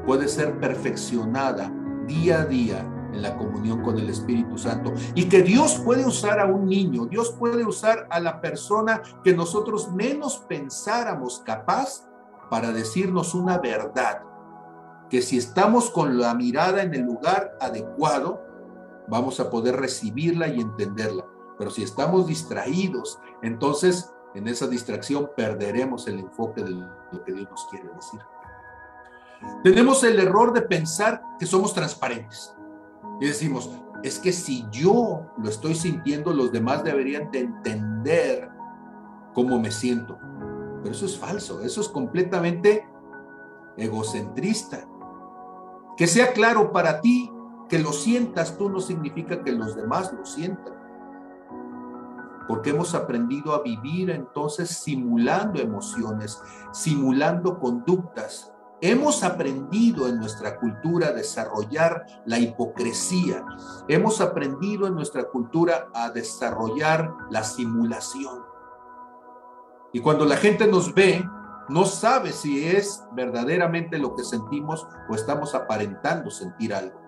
puede 0.06 0.28
ser 0.28 0.58
perfeccionada 0.58 1.72
día 2.06 2.42
a 2.42 2.44
día 2.44 2.88
en 3.12 3.22
la 3.22 3.36
comunión 3.36 3.82
con 3.82 3.98
el 3.98 4.08
Espíritu 4.08 4.58
Santo. 4.58 4.92
Y 5.14 5.28
que 5.28 5.42
Dios 5.42 5.80
puede 5.84 6.04
usar 6.04 6.40
a 6.40 6.46
un 6.46 6.66
niño, 6.66 7.06
Dios 7.06 7.30
puede 7.38 7.64
usar 7.64 8.06
a 8.10 8.20
la 8.20 8.40
persona 8.40 9.02
que 9.22 9.34
nosotros 9.34 9.92
menos 9.92 10.38
pensáramos 10.48 11.42
capaz 11.44 12.08
para 12.50 12.72
decirnos 12.72 13.34
una 13.34 13.58
verdad. 13.58 14.22
Que 15.10 15.22
si 15.22 15.38
estamos 15.38 15.90
con 15.90 16.18
la 16.18 16.34
mirada 16.34 16.82
en 16.82 16.94
el 16.94 17.02
lugar 17.02 17.56
adecuado, 17.60 18.42
vamos 19.08 19.40
a 19.40 19.50
poder 19.50 19.76
recibirla 19.76 20.48
y 20.48 20.60
entenderla. 20.60 21.26
Pero 21.58 21.70
si 21.70 21.82
estamos 21.82 22.26
distraídos, 22.26 23.18
entonces 23.42 24.10
en 24.34 24.48
esa 24.48 24.66
distracción 24.66 25.30
perderemos 25.36 26.06
el 26.08 26.20
enfoque 26.20 26.62
de 26.62 26.70
lo 26.70 27.24
que 27.24 27.32
Dios 27.32 27.50
nos 27.50 27.66
quiere 27.66 27.88
decir. 27.94 28.20
Tenemos 29.62 30.02
el 30.04 30.18
error 30.18 30.52
de 30.52 30.62
pensar 30.62 31.22
que 31.38 31.46
somos 31.46 31.74
transparentes. 31.74 32.54
Y 33.20 33.26
decimos, 33.26 33.70
es 34.02 34.18
que 34.18 34.32
si 34.32 34.66
yo 34.70 35.26
lo 35.38 35.48
estoy 35.48 35.74
sintiendo, 35.74 36.32
los 36.32 36.50
demás 36.52 36.82
deberían 36.82 37.30
de 37.30 37.40
entender 37.40 38.50
cómo 39.34 39.60
me 39.60 39.70
siento. 39.70 40.18
Pero 40.82 40.94
eso 40.94 41.06
es 41.06 41.18
falso, 41.18 41.62
eso 41.62 41.80
es 41.80 41.88
completamente 41.88 42.88
egocentrista. 43.76 44.88
Que 45.96 46.06
sea 46.06 46.32
claro 46.32 46.72
para 46.72 47.00
ti, 47.00 47.30
que 47.68 47.78
lo 47.78 47.92
sientas 47.92 48.56
tú 48.58 48.68
no 48.68 48.80
significa 48.80 49.42
que 49.42 49.52
los 49.52 49.76
demás 49.76 50.12
lo 50.12 50.24
sientan. 50.24 50.74
Porque 52.48 52.70
hemos 52.70 52.94
aprendido 52.94 53.54
a 53.54 53.62
vivir 53.62 54.10
entonces 54.10 54.70
simulando 54.70 55.60
emociones, 55.60 56.40
simulando 56.72 57.58
conductas 57.58 58.52
Hemos 58.84 59.22
aprendido 59.22 60.08
en 60.08 60.18
nuestra 60.18 60.58
cultura 60.58 61.10
a 61.10 61.12
desarrollar 61.12 62.04
la 62.26 62.40
hipocresía. 62.40 63.46
Hemos 63.86 64.20
aprendido 64.20 64.88
en 64.88 64.96
nuestra 64.96 65.22
cultura 65.22 65.86
a 65.94 66.10
desarrollar 66.10 67.14
la 67.30 67.44
simulación. 67.44 68.42
Y 69.92 70.00
cuando 70.00 70.24
la 70.24 70.36
gente 70.36 70.66
nos 70.66 70.92
ve, 70.92 71.24
no 71.68 71.84
sabe 71.84 72.32
si 72.32 72.66
es 72.66 73.04
verdaderamente 73.12 73.98
lo 73.98 74.16
que 74.16 74.24
sentimos 74.24 74.84
o 75.08 75.14
estamos 75.14 75.54
aparentando 75.54 76.32
sentir 76.32 76.74
algo. 76.74 77.00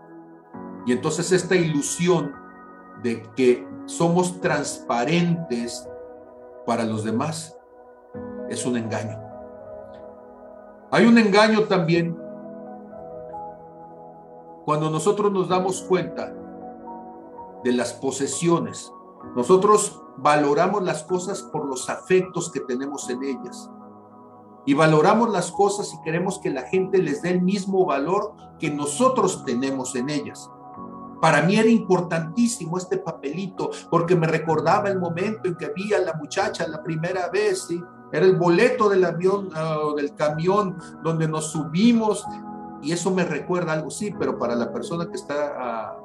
Y 0.87 0.93
entonces 0.93 1.33
esta 1.33 1.57
ilusión 1.57 2.37
de 3.03 3.23
que 3.37 3.67
somos 3.87 4.41
transparentes 4.41 5.89
para 6.67 6.85
los 6.85 7.05
demás 7.05 7.57
es 8.49 8.65
un 8.65 8.77
engaño. 8.77 9.21
Hay 10.91 11.07
un 11.07 11.19
engaño 11.19 11.65
también 11.65 12.17
cuando 14.65 14.91
nosotros 14.91 15.33
nos 15.33 15.49
damos 15.49 15.83
cuenta 15.83 16.33
de 17.65 17.73
las 17.73 17.93
posesiones. 17.93 18.93
Nosotros 19.35 20.01
valoramos 20.17 20.83
las 20.83 21.03
cosas 21.03 21.43
por 21.43 21.67
los 21.67 21.91
afectos 21.91 22.51
que 22.51 22.61
tenemos 22.61 23.11
en 23.11 23.23
ellas. 23.23 23.71
Y 24.67 24.75
valoramos 24.75 25.31
las 25.31 25.51
cosas 25.53 25.93
y 25.93 26.01
queremos 26.03 26.39
que 26.39 26.51
la 26.51 26.63
gente 26.63 26.99
les 26.99 27.23
dé 27.23 27.31
el 27.31 27.43
mismo 27.43 27.85
valor 27.85 28.35
que 28.59 28.71
nosotros 28.71 29.45
tenemos 29.45 29.95
en 29.95 30.09
ellas. 30.09 30.51
Para 31.25 31.41
mí 31.41 31.57
era 31.57 31.71
importantísimo 31.71 32.77
este 32.77 32.99
papelito 32.99 33.71
porque 33.89 34.15
me 34.15 34.27
recordaba 34.27 34.91
el 34.91 35.01
momento 35.01 35.49
en 35.49 35.55
que 35.55 35.73
vi 35.75 35.95
a 35.95 35.99
la 35.99 36.13
muchacha 36.13 36.69
la 36.69 36.83
primera 36.83 37.31
vez, 37.31 37.65
¿sí? 37.67 37.83
Era 38.13 38.27
el 38.27 38.37
boleto 38.37 38.91
del 38.91 39.07
avión 39.07 39.49
ah, 39.55 39.79
o 39.85 39.95
del 39.95 40.15
camión 40.15 40.77
donde 41.03 41.27
nos 41.27 41.47
subimos 41.47 42.27
y 42.83 42.93
eso 42.93 43.11
me 43.11 43.25
recuerda 43.25 43.73
algo, 43.73 43.91
sí, 43.91 44.15
pero 44.19 44.39
para 44.39 44.55
la 44.55 44.71
persona 44.71 45.09
que 45.09 45.15
está 45.15 45.55
a, 45.59 45.97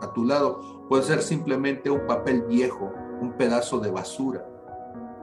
a 0.00 0.12
tu 0.14 0.24
lado 0.24 0.86
puede 0.88 1.02
ser 1.02 1.20
simplemente 1.20 1.90
un 1.90 2.06
papel 2.06 2.44
viejo, 2.44 2.90
un 3.20 3.34
pedazo 3.34 3.78
de 3.78 3.90
basura. 3.90 4.42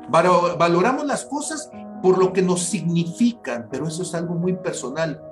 Valoramos 0.10 1.08
las 1.08 1.26
cosas 1.26 1.72
por 2.04 2.20
lo 2.20 2.32
que 2.34 2.44
nos 2.44 2.62
significan, 2.62 3.68
pero 3.72 3.88
eso 3.88 4.04
es 4.04 4.14
algo 4.14 4.36
muy 4.36 4.54
personal, 4.54 5.24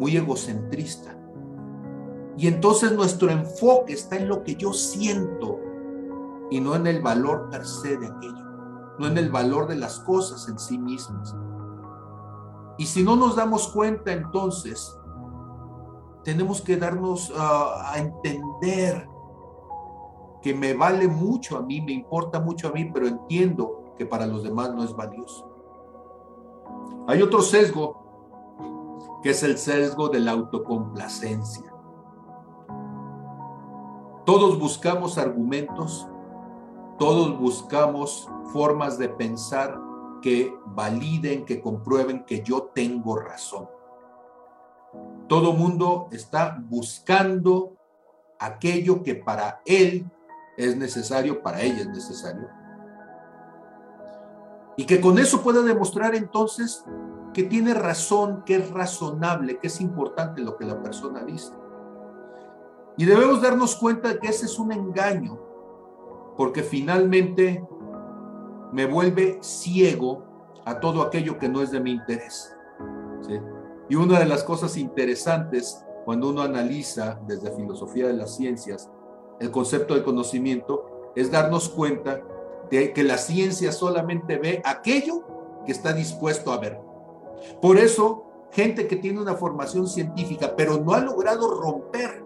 muy 0.00 0.16
egocentrista. 0.16 1.16
Y 2.36 2.48
entonces 2.48 2.92
nuestro 2.92 3.30
enfoque 3.30 3.94
está 3.94 4.16
en 4.16 4.28
lo 4.28 4.42
que 4.42 4.56
yo 4.56 4.72
siento 4.72 5.58
y 6.50 6.60
no 6.60 6.74
en 6.74 6.86
el 6.86 7.00
valor 7.00 7.48
per 7.50 7.66
se 7.66 7.96
de 7.96 8.06
aquello 8.06 8.46
no 8.98 9.06
en 9.06 9.18
el 9.18 9.30
valor 9.30 9.66
de 9.66 9.76
las 9.76 10.00
cosas 10.00 10.48
en 10.48 10.58
sí 10.58 10.78
mismas. 10.78 11.34
Y 12.78 12.86
si 12.86 13.02
no 13.02 13.16
nos 13.16 13.36
damos 13.36 13.68
cuenta, 13.68 14.12
entonces, 14.12 14.98
tenemos 16.24 16.60
que 16.60 16.76
darnos 16.76 17.32
ah, 17.36 17.92
a 17.92 17.98
entender 17.98 19.08
que 20.42 20.54
me 20.54 20.74
vale 20.74 21.08
mucho 21.08 21.56
a 21.56 21.62
mí, 21.62 21.80
me 21.80 21.92
importa 21.92 22.40
mucho 22.40 22.68
a 22.68 22.72
mí, 22.72 22.90
pero 22.92 23.06
entiendo 23.06 23.94
que 23.96 24.06
para 24.06 24.26
los 24.26 24.42
demás 24.42 24.74
no 24.74 24.84
es 24.84 24.94
valioso. 24.94 25.52
Hay 27.08 27.22
otro 27.22 27.40
sesgo, 27.40 28.02
que 29.22 29.30
es 29.30 29.42
el 29.42 29.56
sesgo 29.58 30.08
de 30.08 30.20
la 30.20 30.32
autocomplacencia. 30.32 31.72
Todos 34.26 34.58
buscamos 34.58 35.16
argumentos 35.16 36.06
todos 36.98 37.38
buscamos 37.38 38.26
formas 38.52 38.96
de 38.98 39.10
pensar 39.10 39.78
que 40.22 40.56
validen, 40.64 41.44
que 41.44 41.60
comprueben 41.60 42.24
que 42.24 42.42
yo 42.42 42.70
tengo 42.74 43.16
razón. 43.16 43.68
Todo 45.28 45.52
mundo 45.52 46.08
está 46.10 46.56
buscando 46.58 47.74
aquello 48.38 49.02
que 49.02 49.14
para 49.14 49.60
él 49.66 50.10
es 50.56 50.74
necesario, 50.76 51.42
para 51.42 51.60
ella 51.60 51.80
es 51.80 51.88
necesario. 51.88 52.48
Y 54.78 54.86
que 54.86 55.00
con 55.00 55.18
eso 55.18 55.42
pueda 55.42 55.60
demostrar 55.60 56.14
entonces 56.14 56.82
que 57.34 57.42
tiene 57.42 57.74
razón, 57.74 58.42
que 58.46 58.56
es 58.56 58.70
razonable, 58.70 59.58
que 59.58 59.66
es 59.66 59.82
importante 59.82 60.40
lo 60.40 60.56
que 60.56 60.64
la 60.64 60.82
persona 60.82 61.24
dice. 61.24 61.52
Y 62.96 63.04
debemos 63.04 63.42
darnos 63.42 63.76
cuenta 63.76 64.08
de 64.08 64.18
que 64.18 64.28
ese 64.28 64.46
es 64.46 64.58
un 64.58 64.72
engaño 64.72 65.38
porque 66.36 66.62
finalmente 66.62 67.64
me 68.72 68.86
vuelve 68.86 69.38
ciego 69.40 70.22
a 70.64 70.80
todo 70.80 71.02
aquello 71.02 71.38
que 71.38 71.48
no 71.48 71.62
es 71.62 71.70
de 71.70 71.80
mi 71.80 71.92
interés. 71.92 72.54
Y 73.88 73.94
una 73.94 74.18
de 74.18 74.26
las 74.26 74.44
cosas 74.44 74.76
interesantes 74.76 75.84
cuando 76.04 76.28
uno 76.28 76.42
analiza 76.42 77.18
desde 77.26 77.50
filosofía 77.52 78.06
de 78.06 78.14
las 78.14 78.36
ciencias 78.36 78.90
el 79.40 79.50
concepto 79.50 79.94
de 79.94 80.02
conocimiento 80.02 81.12
es 81.14 81.30
darnos 81.30 81.68
cuenta 81.68 82.22
de 82.70 82.92
que 82.92 83.02
la 83.02 83.18
ciencia 83.18 83.72
solamente 83.72 84.38
ve 84.38 84.62
aquello 84.64 85.24
que 85.64 85.72
está 85.72 85.92
dispuesto 85.92 86.52
a 86.52 86.58
ver. 86.58 86.80
Por 87.60 87.76
eso, 87.76 88.24
gente 88.50 88.86
que 88.86 88.96
tiene 88.96 89.20
una 89.20 89.34
formación 89.34 89.86
científica, 89.86 90.54
pero 90.56 90.78
no 90.78 90.92
ha 90.92 91.00
logrado 91.00 91.60
romper 91.60 92.25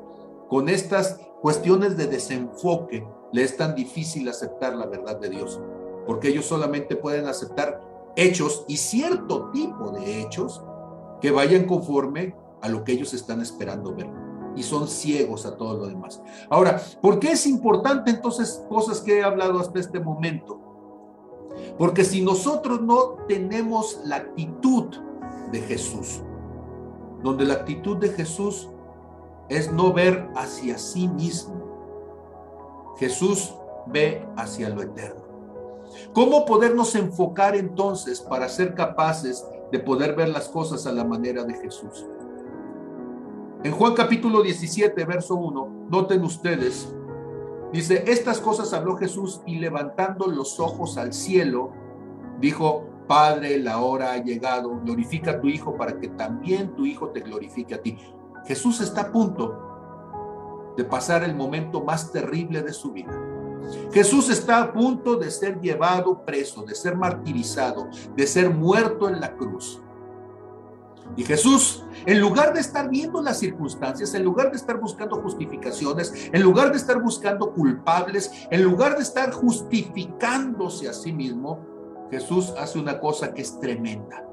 con 0.50 0.68
estas 0.68 1.20
cuestiones 1.40 1.96
de 1.96 2.08
desenfoque, 2.08 3.06
le 3.32 3.44
es 3.44 3.56
tan 3.56 3.76
difícil 3.76 4.28
aceptar 4.28 4.74
la 4.74 4.86
verdad 4.86 5.18
de 5.20 5.30
Dios, 5.30 5.60
porque 6.06 6.28
ellos 6.28 6.44
solamente 6.44 6.96
pueden 6.96 7.28
aceptar 7.28 7.80
hechos 8.16 8.64
y 8.66 8.76
cierto 8.76 9.50
tipo 9.52 9.92
de 9.92 10.20
hechos 10.20 10.60
que 11.20 11.30
vayan 11.30 11.66
conforme 11.66 12.34
a 12.60 12.68
lo 12.68 12.82
que 12.82 12.92
ellos 12.92 13.14
están 13.14 13.40
esperando 13.40 13.94
ver. 13.94 14.10
Y 14.56 14.64
son 14.64 14.88
ciegos 14.88 15.46
a 15.46 15.56
todo 15.56 15.78
lo 15.78 15.86
demás. 15.86 16.20
Ahora, 16.50 16.82
¿por 17.00 17.20
qué 17.20 17.30
es 17.30 17.46
importante 17.46 18.10
entonces 18.10 18.64
cosas 18.68 19.00
que 19.00 19.18
he 19.18 19.22
hablado 19.22 19.60
hasta 19.60 19.78
este 19.78 20.00
momento? 20.00 20.60
Porque 21.78 22.04
si 22.04 22.22
nosotros 22.22 22.82
no 22.82 23.18
tenemos 23.28 24.00
la 24.04 24.16
actitud 24.16 24.86
de 25.52 25.60
Jesús, 25.60 26.22
donde 27.22 27.44
la 27.44 27.54
actitud 27.54 27.98
de 27.98 28.08
Jesús 28.08 28.68
es 29.50 29.70
no 29.72 29.92
ver 29.92 30.30
hacia 30.36 30.78
sí 30.78 31.08
mismo, 31.08 32.94
Jesús 32.98 33.52
ve 33.86 34.26
hacia 34.36 34.68
lo 34.70 34.80
eterno. 34.80 35.24
¿Cómo 36.12 36.46
podernos 36.46 36.94
enfocar 36.94 37.56
entonces 37.56 38.20
para 38.20 38.48
ser 38.48 38.74
capaces 38.74 39.44
de 39.72 39.80
poder 39.80 40.14
ver 40.14 40.28
las 40.28 40.48
cosas 40.48 40.86
a 40.86 40.92
la 40.92 41.04
manera 41.04 41.42
de 41.42 41.54
Jesús? 41.54 42.06
En 43.64 43.72
Juan 43.72 43.94
capítulo 43.94 44.40
17, 44.42 45.04
verso 45.04 45.34
1, 45.34 45.86
noten 45.90 46.22
ustedes, 46.22 46.94
dice, 47.72 48.04
estas 48.06 48.40
cosas 48.40 48.72
habló 48.72 48.96
Jesús 48.96 49.40
y 49.46 49.58
levantando 49.58 50.28
los 50.28 50.60
ojos 50.60 50.96
al 50.96 51.12
cielo, 51.12 51.72
dijo, 52.38 52.84
Padre, 53.08 53.58
la 53.58 53.80
hora 53.80 54.12
ha 54.12 54.22
llegado, 54.22 54.80
glorifica 54.84 55.32
a 55.32 55.40
tu 55.40 55.48
Hijo 55.48 55.76
para 55.76 55.98
que 55.98 56.08
también 56.08 56.76
tu 56.76 56.86
Hijo 56.86 57.08
te 57.08 57.20
glorifique 57.20 57.74
a 57.74 57.82
ti. 57.82 57.98
Jesús 58.46 58.80
está 58.80 59.02
a 59.02 59.12
punto 59.12 60.72
de 60.76 60.84
pasar 60.84 61.24
el 61.24 61.34
momento 61.34 61.82
más 61.82 62.10
terrible 62.10 62.62
de 62.62 62.72
su 62.72 62.92
vida. 62.92 63.12
Jesús 63.92 64.30
está 64.30 64.62
a 64.62 64.72
punto 64.72 65.16
de 65.16 65.30
ser 65.30 65.60
llevado 65.60 66.24
preso, 66.24 66.62
de 66.62 66.74
ser 66.74 66.96
martirizado, 66.96 67.88
de 68.16 68.26
ser 68.26 68.50
muerto 68.50 69.08
en 69.08 69.20
la 69.20 69.36
cruz. 69.36 69.80
Y 71.16 71.24
Jesús, 71.24 71.84
en 72.06 72.20
lugar 72.20 72.54
de 72.54 72.60
estar 72.60 72.88
viendo 72.88 73.20
las 73.20 73.38
circunstancias, 73.38 74.14
en 74.14 74.24
lugar 74.24 74.50
de 74.50 74.56
estar 74.56 74.78
buscando 74.78 75.20
justificaciones, 75.20 76.30
en 76.32 76.42
lugar 76.42 76.70
de 76.70 76.76
estar 76.76 77.00
buscando 77.00 77.52
culpables, 77.52 78.46
en 78.50 78.62
lugar 78.62 78.96
de 78.96 79.02
estar 79.02 79.32
justificándose 79.32 80.88
a 80.88 80.92
sí 80.92 81.12
mismo, 81.12 81.58
Jesús 82.10 82.54
hace 82.58 82.78
una 82.78 83.00
cosa 83.00 83.34
que 83.34 83.42
es 83.42 83.58
tremenda. 83.58 84.24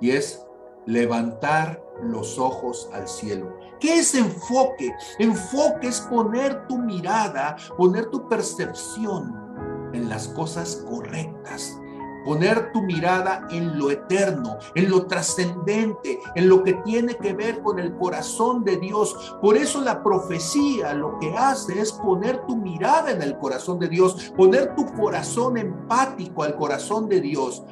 Y 0.00 0.10
es 0.10 0.44
levantar 0.86 1.82
los 2.02 2.38
ojos 2.38 2.88
al 2.92 3.08
cielo. 3.08 3.56
¿Qué 3.80 3.98
es 3.98 4.14
enfoque? 4.14 4.92
Enfoque 5.18 5.88
es 5.88 6.00
poner 6.02 6.66
tu 6.66 6.78
mirada, 6.78 7.56
poner 7.76 8.06
tu 8.06 8.28
percepción 8.28 9.90
en 9.92 10.08
las 10.08 10.28
cosas 10.28 10.84
correctas. 10.88 11.78
Poner 12.24 12.70
tu 12.70 12.82
mirada 12.82 13.48
en 13.50 13.76
lo 13.76 13.90
eterno, 13.90 14.56
en 14.76 14.88
lo 14.88 15.06
trascendente, 15.06 16.20
en 16.36 16.48
lo 16.48 16.62
que 16.62 16.74
tiene 16.74 17.16
que 17.16 17.32
ver 17.32 17.60
con 17.62 17.80
el 17.80 17.96
corazón 17.96 18.62
de 18.62 18.76
Dios. 18.76 19.36
Por 19.42 19.56
eso 19.56 19.80
la 19.80 20.04
profecía 20.04 20.94
lo 20.94 21.18
que 21.18 21.34
hace 21.36 21.80
es 21.80 21.90
poner 21.90 22.46
tu 22.46 22.56
mirada 22.56 23.10
en 23.10 23.22
el 23.22 23.36
corazón 23.38 23.80
de 23.80 23.88
Dios, 23.88 24.32
poner 24.36 24.76
tu 24.76 24.86
corazón 24.94 25.58
empático 25.58 26.44
al 26.44 26.54
corazón 26.54 27.08
de 27.08 27.20
Dios 27.20 27.64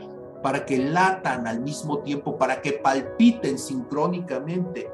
para 0.42 0.64
que 0.64 0.78
latan 0.78 1.46
al 1.46 1.60
mismo 1.60 2.00
tiempo, 2.00 2.38
para 2.38 2.60
que 2.60 2.72
palpiten 2.72 3.58
sincrónicamente, 3.58 4.90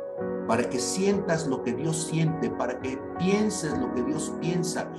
para 0.49 0.69
que 0.69 0.79
sientas 0.79 1.47
lo 1.47 1.63
que 1.63 1.75
Dios 1.75 2.09
siente, 2.09 2.51
para 2.51 2.81
que 2.81 2.99
pienses 3.19 3.79
lo 3.79 3.93
que 3.95 4.03
Dios 4.03 4.33
piensa, 4.41 4.91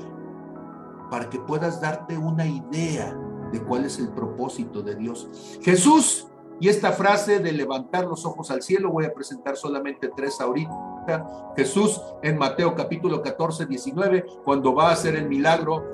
para 1.09 1.29
que 1.29 1.39
puedas 1.39 1.81
darte 1.81 2.17
una 2.17 2.45
idea 2.45 3.17
de 3.51 3.61
cuál 3.63 3.85
es 3.85 3.99
el 3.99 4.09
propósito 4.09 4.81
de 4.81 4.95
Dios. 4.95 5.29
Jesús, 5.61 6.27
y 6.59 6.69
esta 6.69 6.91
frase 6.91 7.39
de 7.39 7.51
levantar 7.51 8.05
los 8.05 8.25
ojos 8.25 8.49
al 8.51 8.61
cielo, 8.61 8.91
voy 8.91 9.05
a 9.05 9.13
presentar 9.13 9.55
solamente 9.57 10.09
tres 10.15 10.41
ahorita. 10.41 11.53
Jesús 11.55 12.01
en 12.23 12.37
Mateo 12.37 12.75
capítulo 12.75 13.21
14, 13.21 13.65
19, 13.65 14.25
cuando 14.43 14.73
va 14.73 14.89
a 14.89 14.93
hacer 14.93 15.15
el 15.15 15.29
milagro 15.29 15.89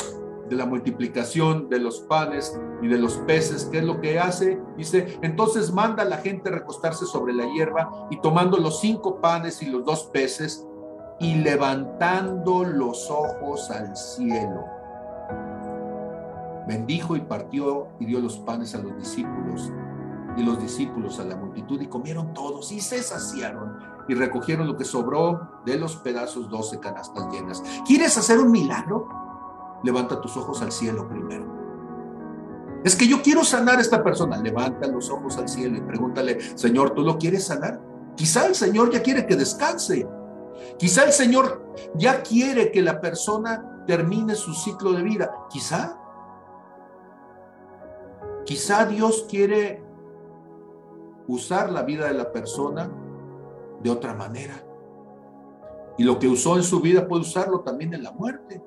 de 0.49 0.56
la 0.56 0.65
multiplicación 0.65 1.69
de 1.69 1.79
los 1.79 1.99
panes 2.01 2.58
y 2.82 2.88
de 2.88 2.97
los 2.97 3.13
peces, 3.19 3.65
¿qué 3.71 3.79
es 3.79 3.84
lo 3.84 4.01
que 4.01 4.19
hace? 4.19 4.60
Dice, 4.77 5.17
entonces 5.21 5.71
manda 5.71 6.03
a 6.03 6.06
la 6.06 6.17
gente 6.17 6.49
recostarse 6.49 7.06
sobre 7.06 7.34
la 7.34 7.45
hierba 7.53 8.08
y 8.10 8.19
tomando 8.19 8.58
los 8.58 8.79
cinco 8.79 9.21
panes 9.21 9.62
y 9.62 9.67
los 9.67 9.86
dos 9.86 10.06
peces 10.12 10.65
y 11.19 11.36
levantando 11.36 12.63
los 12.63 13.10
ojos 13.10 13.69
al 13.71 13.95
cielo. 13.95 14.65
Bendijo 16.67 17.15
y 17.15 17.21
partió 17.21 17.88
y 17.99 18.06
dio 18.06 18.19
los 18.19 18.38
panes 18.39 18.75
a 18.75 18.79
los 18.79 18.95
discípulos 18.97 19.71
y 20.38 20.43
los 20.43 20.60
discípulos 20.62 21.19
a 21.19 21.25
la 21.25 21.36
multitud 21.36 21.79
y 21.82 21.88
comieron 21.88 22.34
todos 22.34 22.71
y 22.71 22.79
se 22.82 23.01
saciaron 23.03 23.77
y 24.08 24.15
recogieron 24.15 24.67
lo 24.67 24.75
que 24.75 24.84
sobró 24.84 25.62
de 25.65 25.77
los 25.77 25.97
pedazos, 25.97 26.49
doce 26.49 26.79
canastas 26.79 27.32
llenas. 27.32 27.63
¿Quieres 27.86 28.17
hacer 28.17 28.39
un 28.39 28.51
milagro? 28.51 29.23
Levanta 29.84 30.19
tus 30.22 30.36
ojos 30.38 30.62
al 30.62 30.72
cielo 30.72 31.08
primero. 31.08 31.63
Es 32.84 32.96
que 32.96 33.08
yo 33.08 33.22
quiero 33.22 33.43
sanar 33.43 33.78
a 33.78 33.82
esta 33.82 34.04
persona. 34.04 34.38
Levanta 34.38 34.88
los 34.88 35.10
ojos 35.10 35.38
al 35.38 35.48
cielo 35.48 35.78
y 35.78 35.82
pregúntale, 35.82 36.39
Señor, 36.58 36.91
¿tú 36.91 37.02
lo 37.02 37.17
quieres 37.17 37.46
sanar? 37.46 37.80
Quizá 38.15 38.46
el 38.46 38.56
Señor 38.56 38.91
ya 38.91 39.02
quiere 39.02 39.26
que 39.26 39.36
descanse. 39.36 40.08
Quizá 40.78 41.06
el 41.06 41.13
Señor 41.13 41.63
ya 41.96 42.22
quiere 42.22 42.72
que 42.72 42.82
la 42.82 43.00
persona 43.00 43.84
termine 43.88 44.36
su 44.36 44.54
ciclo 44.54 44.91
de 44.91 45.04
vida. 45.04 45.34
Quizá. 45.50 45.98
Quizá 48.46 48.86
Dios 48.86 49.26
quiere 49.30 49.82
usar 51.28 51.72
la 51.72 51.84
vida 51.84 52.08
de 52.08 52.13
la 52.13 52.32
persona 52.32 52.91
de 53.82 53.89
otra 53.89 54.13
manera. 54.13 54.62
Y 55.98 56.04
lo 56.04 56.19
que 56.19 56.28
usó 56.28 56.58
en 56.58 56.63
su 56.63 56.82
vida 56.82 57.08
puede 57.08 57.22
usarlo 57.22 57.62
también 57.62 57.93
en 57.93 58.04
la 58.04 58.12
muerte. 58.12 58.62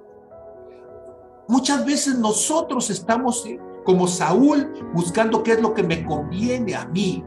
Muchas 1.48 1.86
veces 1.86 2.18
nosotros 2.18 2.90
estamos 2.90 3.46
eh, 3.46 3.60
como 3.84 4.08
Saúl 4.08 4.72
buscando 4.92 5.44
qué 5.44 5.52
es 5.52 5.62
lo 5.62 5.74
que 5.74 5.84
me 5.84 6.04
conviene 6.04 6.74
a 6.74 6.86
mí, 6.86 7.24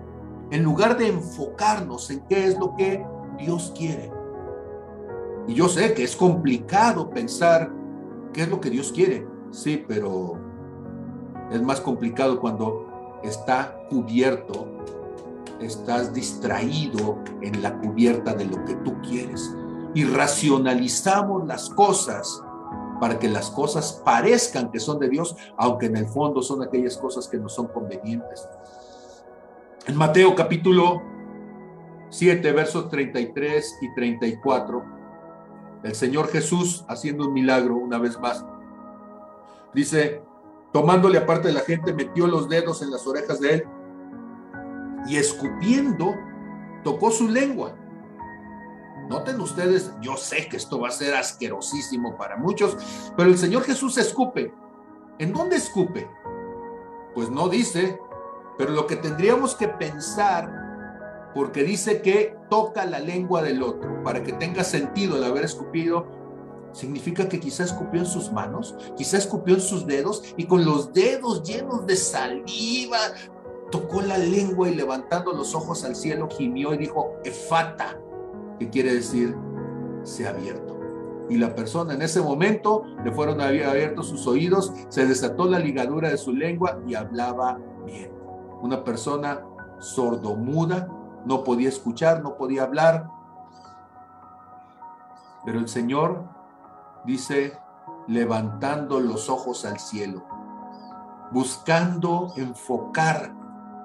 en 0.52 0.64
lugar 0.64 0.98
de 0.98 1.08
enfocarnos 1.08 2.10
en 2.10 2.20
qué 2.28 2.48
es 2.48 2.60
lo 2.60 2.76
que 2.76 3.06
Dios 3.38 3.72
quiere. 3.78 4.12
Y 5.48 5.54
yo 5.54 5.70
sé 5.70 5.94
que 5.94 6.04
es 6.04 6.18
complicado 6.18 7.10
pensar 7.10 7.72
qué 8.34 8.42
es 8.42 8.50
lo 8.50 8.60
que 8.60 8.70
Dios 8.70 8.92
quiere, 8.92 9.26
sí, 9.52 9.84
pero 9.88 10.38
es 11.50 11.62
más 11.62 11.80
complicado 11.80 12.42
cuando 12.42 13.20
está 13.24 13.80
cubierto, 13.90 14.68
estás 15.62 16.14
distraído 16.14 17.20
en 17.42 17.62
la 17.62 17.80
cubierta 17.80 18.34
de 18.34 18.46
lo 18.46 18.66
que 18.66 18.76
tú 18.76 19.00
quieres. 19.02 19.56
Y 19.96 20.04
racionalizamos 20.04 21.48
las 21.48 21.70
cosas 21.70 22.44
para 23.00 23.18
que 23.18 23.30
las 23.30 23.50
cosas 23.50 24.02
parezcan 24.04 24.72
que 24.72 24.80
son 24.80 25.00
de 25.00 25.10
Dios, 25.10 25.36
aunque 25.58 25.88
en 25.88 25.98
el 25.98 26.06
fondo 26.06 26.42
son 26.42 26.62
aquellas 26.62 26.98
cosas 26.98 27.28
que 27.28 27.38
no 27.38 27.50
son 27.50 27.68
convenientes. 27.68 28.48
En 29.88 29.96
Mateo 29.96 30.36
capítulo 30.36 31.02
7, 32.10 32.52
versos 32.52 32.90
33 32.90 33.78
y 33.82 33.94
34, 33.96 34.84
el 35.84 35.96
Señor 35.96 36.28
Jesús 36.28 36.84
haciendo 36.88 37.28
un 37.28 37.34
milagro 37.34 37.76
una 37.76 37.98
vez 37.98 38.20
más, 38.20 38.46
dice, 39.74 40.22
tomándole 40.74 41.18
aparte 41.18 41.48
de 41.48 41.54
la 41.54 41.62
gente, 41.62 41.94
metió 41.94 42.28
los 42.28 42.50
dedos 42.50 42.82
en 42.82 42.92
las 42.92 43.08
orejas 43.08 43.40
de 43.40 43.54
él 43.54 43.68
y 45.08 45.16
escupiendo, 45.16 46.16
tocó 46.84 47.12
su 47.12 47.30
lengua 47.30 47.74
Noten 49.10 49.42
ustedes, 49.42 49.92
yo 50.02 50.16
sé 50.18 50.48
que 50.48 50.58
esto 50.58 50.80
va 50.80 50.90
a 50.90 50.92
ser 50.92 51.16
asquerosísimo 51.16 52.16
para 52.16 52.38
muchos, 52.38 52.78
pero 53.18 53.30
el 53.30 53.40
Señor 53.40 53.64
Jesús 53.64 53.98
escupe. 53.98 54.54
¿En 55.18 55.34
dónde 55.34 55.56
escupe? 55.56 56.08
Pues 57.16 57.32
no 57.32 57.50
dice, 57.50 58.00
pero 58.56 58.72
lo 58.72 58.86
que 58.86 58.96
tendríamos 58.96 59.56
que 59.56 59.68
pensar, 59.68 61.32
porque 61.34 61.64
dice 61.64 62.04
que 62.04 62.38
toca 62.52 62.86
la 62.86 63.00
lengua 63.00 63.42
del 63.42 63.64
otro, 63.64 64.04
para 64.04 64.22
que 64.22 64.34
tenga 64.34 64.64
sentido 64.64 65.18
el 65.18 65.24
haber 65.24 65.44
escupido, 65.44 66.06
significa 66.72 67.28
que 67.28 67.40
quizá 67.40 67.64
escupió 67.64 68.02
en 68.02 68.06
sus 68.06 68.32
manos, 68.32 68.76
quizá 68.96 69.18
escupió 69.18 69.56
en 69.56 69.62
sus 69.62 69.88
dedos 69.88 70.36
y 70.38 70.46
con 70.46 70.64
los 70.64 70.94
dedos 70.94 71.42
llenos 71.42 71.88
de 71.88 71.96
saliva 71.96 73.00
tocó 73.72 74.02
la 74.02 74.20
lengua 74.20 74.70
y 74.70 74.76
levantando 74.76 75.32
los 75.34 75.56
ojos 75.56 75.84
al 75.84 75.96
cielo 75.96 76.28
gimió 76.30 76.74
y 76.76 76.78
dijo, 76.78 77.16
efata, 77.24 78.00
que 78.60 78.70
quiere 78.70 78.94
decir 78.94 79.36
se 80.04 80.28
ha 80.28 80.32
abierto. 80.32 80.78
Y 81.30 81.38
la 81.38 81.56
persona 81.56 81.94
en 81.94 82.02
ese 82.02 82.22
momento 82.22 82.84
le 83.04 83.12
fueron 83.12 83.40
abiertos 83.40 84.08
sus 84.08 84.26
oídos, 84.28 84.74
se 84.90 85.06
desató 85.06 85.46
la 85.46 85.60
ligadura 85.60 86.10
de 86.10 86.18
su 86.18 86.34
lengua 86.34 86.80
y 86.88 86.96
hablaba 86.96 87.60
bien. 87.86 88.12
Una 88.62 88.84
persona 88.84 89.42
sordomuda, 89.80 90.90
no 91.26 91.44
podía 91.44 91.70
escuchar, 91.70 92.24
no 92.24 92.36
podía 92.36 92.64
hablar. 92.64 93.10
Pero 95.46 95.60
el 95.60 95.70
Señor 95.70 96.26
dice, 97.06 97.58
levantando 98.08 99.00
los 99.00 99.30
ojos 99.30 99.66
al 99.66 99.80
cielo, 99.80 100.24
buscando 101.32 102.34
enfocar 102.36 103.34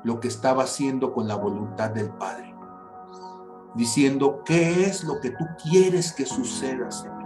lo 0.02 0.18
que 0.18 0.28
estaba 0.28 0.64
haciendo 0.64 1.12
con 1.12 1.28
la 1.28 1.36
voluntad 1.36 1.90
del 1.90 2.10
Padre. 2.10 2.43
Diciendo, 3.74 4.42
¿qué 4.44 4.86
es 4.86 5.04
lo 5.04 5.20
que 5.20 5.30
tú 5.30 5.44
quieres 5.62 6.12
que 6.12 6.26
suceda, 6.26 6.90
Señor? 6.90 7.24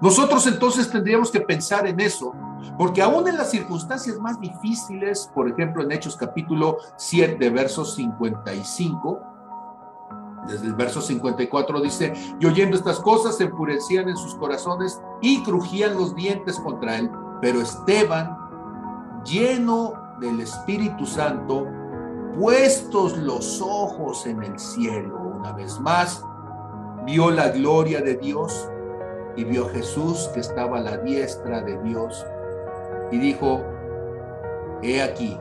Nosotros 0.00 0.46
entonces 0.46 0.90
tendríamos 0.90 1.30
que 1.30 1.40
pensar 1.40 1.86
en 1.86 1.98
eso, 1.98 2.32
porque 2.76 3.02
aún 3.02 3.26
en 3.26 3.36
las 3.36 3.50
circunstancias 3.50 4.16
más 4.18 4.40
difíciles, 4.40 5.28
por 5.34 5.48
ejemplo 5.50 5.82
en 5.82 5.90
Hechos 5.90 6.16
capítulo 6.16 6.78
7, 6.96 7.50
versos 7.50 7.96
55, 7.96 9.20
desde 10.46 10.66
el 10.66 10.74
verso 10.74 11.00
54 11.00 11.80
dice, 11.80 12.12
y 12.40 12.46
oyendo 12.46 12.76
estas 12.76 13.00
cosas 13.00 13.36
se 13.36 13.44
enfurecían 13.44 14.08
en 14.08 14.16
sus 14.16 14.36
corazones 14.36 15.00
y 15.20 15.42
crujían 15.42 15.94
los 15.94 16.14
dientes 16.14 16.58
contra 16.60 16.96
él. 16.96 17.10
Pero 17.40 17.60
Esteban, 17.60 18.36
lleno 19.24 19.94
del 20.20 20.40
Espíritu 20.40 21.06
Santo, 21.06 21.66
puestos 22.38 23.16
los 23.18 23.60
ojos 23.60 24.26
en 24.26 24.42
el 24.42 24.58
cielo 24.58 25.18
una 25.38 25.52
vez 25.52 25.78
más, 25.80 26.24
vio 27.04 27.30
la 27.30 27.48
gloria 27.48 28.00
de 28.00 28.16
Dios 28.16 28.68
y 29.36 29.44
vio 29.44 29.66
a 29.66 29.70
Jesús 29.70 30.30
que 30.34 30.40
estaba 30.40 30.78
a 30.78 30.80
la 30.80 30.96
diestra 30.98 31.62
de 31.62 31.80
Dios 31.82 32.24
y 33.10 33.18
dijo, 33.18 33.62
he 34.82 35.02
aquí, 35.02 35.38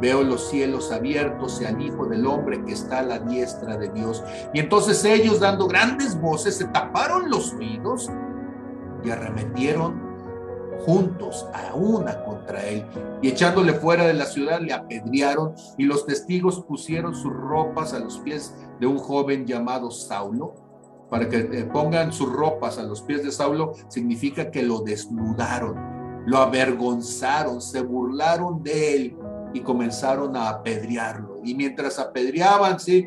veo 0.00 0.22
los 0.22 0.48
cielos 0.48 0.92
abiertos 0.92 1.60
y 1.60 1.64
al 1.64 1.80
Hijo 1.80 2.06
del 2.06 2.26
Hombre 2.26 2.62
que 2.64 2.72
está 2.72 3.00
a 3.00 3.02
la 3.02 3.18
diestra 3.18 3.76
de 3.76 3.88
Dios. 3.88 4.22
Y 4.52 4.60
entonces 4.60 5.04
ellos 5.04 5.40
dando 5.40 5.66
grandes 5.66 6.20
voces 6.20 6.56
se 6.56 6.66
taparon 6.66 7.30
los 7.30 7.52
oídos 7.54 8.10
y 9.02 9.10
arremetieron 9.10 10.03
juntos 10.80 11.46
a 11.52 11.74
una 11.74 12.22
contra 12.24 12.64
él 12.66 12.84
y 13.22 13.28
echándole 13.28 13.74
fuera 13.74 14.06
de 14.06 14.14
la 14.14 14.26
ciudad 14.26 14.60
le 14.60 14.72
apedrearon 14.72 15.54
y 15.78 15.84
los 15.84 16.06
testigos 16.06 16.64
pusieron 16.64 17.14
sus 17.14 17.32
ropas 17.32 17.94
a 17.94 17.98
los 17.98 18.18
pies 18.18 18.54
de 18.80 18.86
un 18.86 18.98
joven 18.98 19.46
llamado 19.46 19.90
Saulo. 19.90 20.54
Para 21.10 21.28
que 21.28 21.38
eh, 21.38 21.64
pongan 21.72 22.12
sus 22.12 22.32
ropas 22.32 22.78
a 22.78 22.82
los 22.82 23.02
pies 23.02 23.22
de 23.22 23.30
Saulo 23.30 23.72
significa 23.88 24.50
que 24.50 24.62
lo 24.62 24.80
desnudaron, 24.80 26.24
lo 26.26 26.38
avergonzaron, 26.38 27.60
se 27.60 27.82
burlaron 27.82 28.62
de 28.62 28.96
él 28.96 29.16
y 29.52 29.60
comenzaron 29.60 30.36
a 30.36 30.48
apedrearlo. 30.48 31.40
Y 31.44 31.54
mientras 31.54 31.98
apedreaban, 31.98 32.80
sí, 32.80 33.06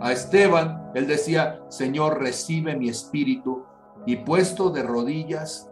a 0.00 0.12
Esteban, 0.12 0.90
él 0.94 1.06
decía, 1.06 1.60
Señor, 1.68 2.20
recibe 2.20 2.76
mi 2.76 2.88
espíritu. 2.88 3.64
Y 4.04 4.16
puesto 4.16 4.70
de 4.70 4.82
rodillas, 4.82 5.70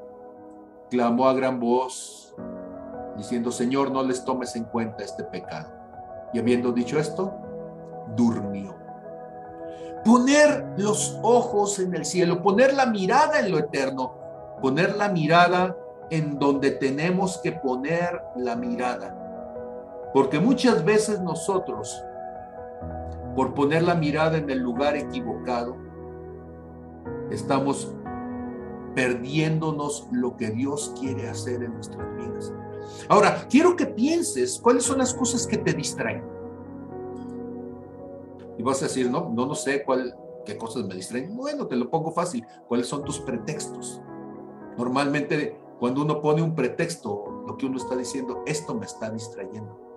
clamó 0.90 1.28
a 1.28 1.32
gran 1.32 1.60
voz, 1.60 2.34
diciendo, 3.16 3.50
Señor, 3.52 3.90
no 3.90 4.02
les 4.02 4.24
tomes 4.24 4.54
en 4.56 4.64
cuenta 4.64 5.04
este 5.04 5.24
pecado. 5.24 5.68
Y 6.32 6.38
habiendo 6.38 6.72
dicho 6.72 6.98
esto, 6.98 7.34
durmió. 8.16 8.74
Poner 10.04 10.74
los 10.76 11.18
ojos 11.22 11.78
en 11.78 11.94
el 11.94 12.04
cielo, 12.04 12.42
poner 12.42 12.74
la 12.74 12.86
mirada 12.86 13.40
en 13.40 13.50
lo 13.50 13.58
eterno, 13.58 14.14
poner 14.60 14.96
la 14.96 15.08
mirada 15.08 15.76
en 16.10 16.38
donde 16.38 16.72
tenemos 16.72 17.38
que 17.38 17.52
poner 17.52 18.20
la 18.36 18.56
mirada. 18.56 19.16
Porque 20.12 20.40
muchas 20.40 20.84
veces 20.84 21.20
nosotros, 21.20 22.02
por 23.36 23.54
poner 23.54 23.82
la 23.82 23.94
mirada 23.94 24.38
en 24.38 24.50
el 24.50 24.58
lugar 24.58 24.96
equivocado, 24.96 25.76
estamos 27.30 27.94
perdiéndonos 28.94 30.08
lo 30.12 30.36
que 30.36 30.50
Dios 30.50 30.92
quiere 30.98 31.28
hacer 31.28 31.62
en 31.62 31.74
nuestras 31.74 32.06
vidas. 32.16 32.52
Ahora, 33.08 33.46
quiero 33.48 33.76
que 33.76 33.86
pienses 33.86 34.58
cuáles 34.58 34.84
son 34.84 34.98
las 34.98 35.14
cosas 35.14 35.46
que 35.46 35.58
te 35.58 35.72
distraen. 35.72 36.24
Y 38.58 38.62
vas 38.62 38.82
a 38.82 38.86
decir, 38.86 39.10
no, 39.10 39.30
no, 39.30 39.46
no 39.46 39.54
sé 39.54 39.84
cuál, 39.84 40.14
qué 40.44 40.58
cosas 40.58 40.84
me 40.86 40.94
distraen. 40.94 41.36
Bueno, 41.36 41.66
te 41.66 41.76
lo 41.76 41.88
pongo 41.88 42.10
fácil. 42.10 42.44
¿Cuáles 42.68 42.86
son 42.86 43.04
tus 43.04 43.20
pretextos? 43.20 44.02
Normalmente, 44.76 45.58
cuando 45.78 46.02
uno 46.02 46.20
pone 46.20 46.42
un 46.42 46.54
pretexto, 46.54 47.44
lo 47.46 47.56
que 47.56 47.66
uno 47.66 47.78
está 47.78 47.96
diciendo, 47.96 48.42
esto 48.46 48.74
me 48.74 48.86
está 48.86 49.10
distrayendo 49.10 49.90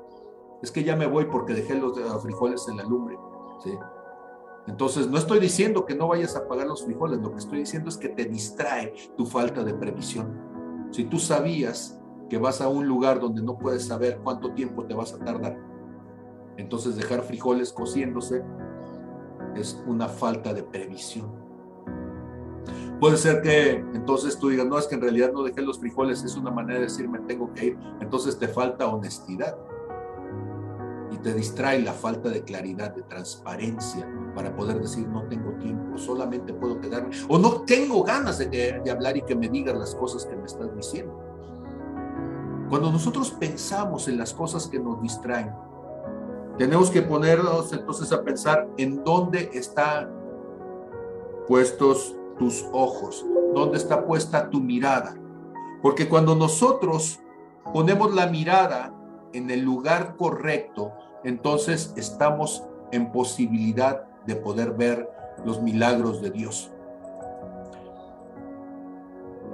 es 0.64 0.72
que 0.72 0.84
ya 0.84 0.96
me 0.96 1.06
voy 1.06 1.26
porque 1.26 1.54
dejé 1.54 1.76
los 1.76 1.94
frijoles 2.24 2.66
en 2.70 2.78
la 2.78 2.84
lumbre. 2.84 3.20
¿sí? 3.62 3.72
Entonces, 4.68 5.10
no 5.10 5.18
estoy 5.18 5.40
diciendo 5.40 5.86
que 5.86 5.96
no 5.96 6.08
vayas 6.08 6.36
a 6.36 6.48
pagar 6.48 6.68
los 6.68 6.86
frijoles, 6.86 7.20
lo 7.20 7.32
que 7.32 7.40
estoy 7.40 7.60
diciendo 7.60 7.90
es 7.90 7.98
que 7.98 8.10
te 8.10 8.26
distrae 8.26 8.94
tu 9.18 9.26
falta 9.26 9.64
de 9.64 9.74
previsión. 9.74 10.88
Si 10.92 11.04
tú 11.06 11.20
sabías 11.20 12.00
que 12.30 12.38
vas 12.38 12.62
a 12.62 12.70
un 12.70 12.88
lugar 12.88 13.20
donde 13.20 13.42
no 13.42 13.58
puedes 13.58 13.86
saber 13.86 14.20
cuánto 14.24 14.54
tiempo 14.54 14.86
te 14.86 14.94
vas 14.94 15.14
a 15.14 15.20
tardar, 15.20 15.58
entonces 16.56 16.96
dejar 16.96 17.24
frijoles 17.24 17.74
cociéndose 17.74 18.44
es 19.56 19.84
una 19.86 20.08
falta 20.08 20.54
de 20.54 20.64
previsión. 20.64 21.44
Puede 23.00 23.18
ser 23.18 23.42
que 23.42 23.72
entonces 23.94 24.40
tú 24.40 24.50
digas, 24.50 24.66
no, 24.66 24.78
es 24.78 24.88
que 24.88 24.96
en 24.96 25.02
realidad 25.02 25.34
no 25.34 25.44
dejé 25.44 25.62
los 25.62 25.80
frijoles, 25.80 26.24
es 26.24 26.38
una 26.38 26.52
manera 26.52 26.80
de 26.80 26.86
decir, 26.86 27.10
me 27.10 27.20
tengo 27.20 27.54
que 27.54 27.66
ir. 27.66 27.78
Entonces 28.00 28.40
te 28.40 28.48
falta 28.48 28.88
honestidad 28.88 29.58
y 31.14 31.18
te 31.18 31.34
distrae 31.34 31.82
la 31.82 31.94
falta 31.94 32.30
de 32.30 32.44
claridad, 32.44 32.96
de 32.96 33.04
transparencia 33.04 34.08
para 34.34 34.56
poder 34.56 34.82
decir 34.82 35.08
no 35.08 35.24
tengo 35.24 35.52
tiempo, 35.60 35.98
solamente 35.98 36.54
puedo 36.54 36.80
quedarme 36.80 37.16
o 37.30 37.38
no 37.38 37.62
tengo 37.62 38.04
ganas 38.04 38.40
de, 38.40 38.82
hablar 38.90 39.18
y 39.18 39.22
que 39.22 39.36
me 39.36 39.48
digas 39.48 39.78
las 39.78 39.94
cosas 39.96 40.26
que 40.26 40.36
me 40.36 40.46
estás 40.46 40.76
diciendo. 40.76 41.20
Cuando 42.70 42.92
nosotros 42.92 43.30
pensamos 43.32 44.08
en 44.08 44.18
las 44.18 44.34
cosas 44.34 44.68
que 44.68 44.80
nos 44.80 45.00
distraen, 45.02 45.54
tenemos 46.58 46.90
que 46.90 47.04
ponernos 47.04 47.72
entonces 47.74 48.12
a 48.12 48.24
pensar 48.24 48.68
en 48.78 49.04
dónde 49.04 49.52
están 49.54 50.12
puestos 51.48 52.16
tus 52.40 52.66
ojos, 52.72 53.24
dónde 53.54 53.78
está 53.78 54.06
puesta 54.06 54.50
tu 54.50 54.60
mirada. 54.60 55.16
Porque 55.82 56.10
cuando 56.10 56.36
nosotros 56.36 57.20
ponemos 57.72 58.14
la 58.16 58.28
mirada 58.28 58.94
en 59.34 59.50
el 59.52 59.62
lugar 59.62 60.16
correcto, 60.18 60.94
entonces 61.24 61.94
estamos 61.98 62.64
en 62.92 63.12
posibilidad 63.12 64.06
de 64.26 64.36
poder 64.36 64.72
ver 64.72 65.10
los 65.46 65.62
milagros 65.62 66.22
de 66.22 66.32
Dios. 66.32 66.72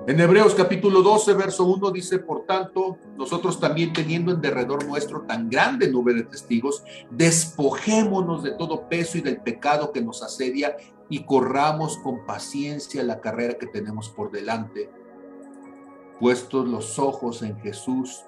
En 0.08 0.20
Hebreos 0.20 0.56
capítulo 0.56 1.04
12, 1.04 1.34
verso 1.34 1.66
1 1.66 1.92
dice, 1.92 2.18
por 2.18 2.46
tanto, 2.46 2.98
nosotros 3.16 3.60
también 3.60 3.94
teniendo 3.94 4.32
en 4.32 4.42
derredor 4.42 4.86
nuestro 4.86 5.22
tan 5.22 5.50
grande 5.50 5.92
nube 5.92 6.16
de 6.16 6.24
testigos, 6.24 6.84
despojémonos 7.12 8.42
de 8.42 8.52
todo 8.54 8.90
peso 8.90 9.20
y 9.20 9.22
del 9.22 9.42
pecado 9.42 9.92
que 9.92 10.02
nos 10.02 10.24
asedia 10.24 10.76
y 11.10 11.26
corramos 11.26 11.98
con 12.00 12.26
paciencia 12.26 13.04
la 13.04 13.20
carrera 13.20 13.60
que 13.60 13.68
tenemos 13.68 14.10
por 14.10 14.32
delante, 14.32 14.90
puestos 16.20 16.68
los 16.68 16.98
ojos 16.98 17.44
en 17.44 17.60
Jesús, 17.60 18.24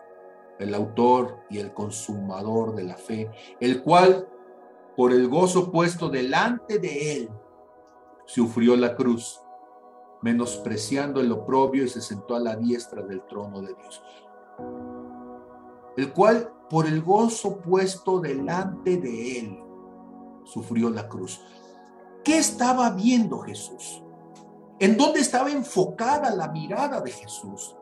el 0.62 0.74
autor 0.76 1.40
y 1.50 1.60
el 1.60 1.74
consumador 1.74 2.76
de 2.76 2.84
la 2.84 2.96
fe, 2.96 3.30
el 3.60 3.84
cual, 3.84 4.28
por 4.96 5.12
el 5.12 5.28
gozo 5.28 5.72
puesto 5.72 6.10
delante 6.10 6.80
de 6.80 7.14
él, 7.14 7.30
sufrió 8.26 8.76
la 8.76 8.96
cruz, 8.96 9.42
menospreciando 10.22 11.20
el 11.20 11.32
oprobio 11.32 11.84
y 11.84 11.90
se 11.90 12.02
sentó 12.02 12.36
a 12.36 12.40
la 12.40 12.56
diestra 12.56 13.02
del 13.02 13.26
trono 13.26 13.62
de 13.62 13.74
Dios. 13.74 14.04
El 15.98 16.14
cual, 16.14 16.54
por 16.70 16.86
el 16.86 17.02
gozo 17.02 17.58
puesto 17.58 18.20
delante 18.20 18.98
de 18.98 19.40
él, 19.40 19.60
sufrió 20.44 20.90
la 20.90 21.08
cruz. 21.08 21.42
¿Qué 22.24 22.38
estaba 22.38 22.90
viendo 22.92 23.40
Jesús? 23.40 24.04
¿En 24.80 24.98
dónde 24.98 25.20
estaba 25.20 25.52
enfocada 25.52 26.34
la 26.36 26.48
mirada 26.48 27.02
de 27.02 27.12
Jesús? 27.12 27.76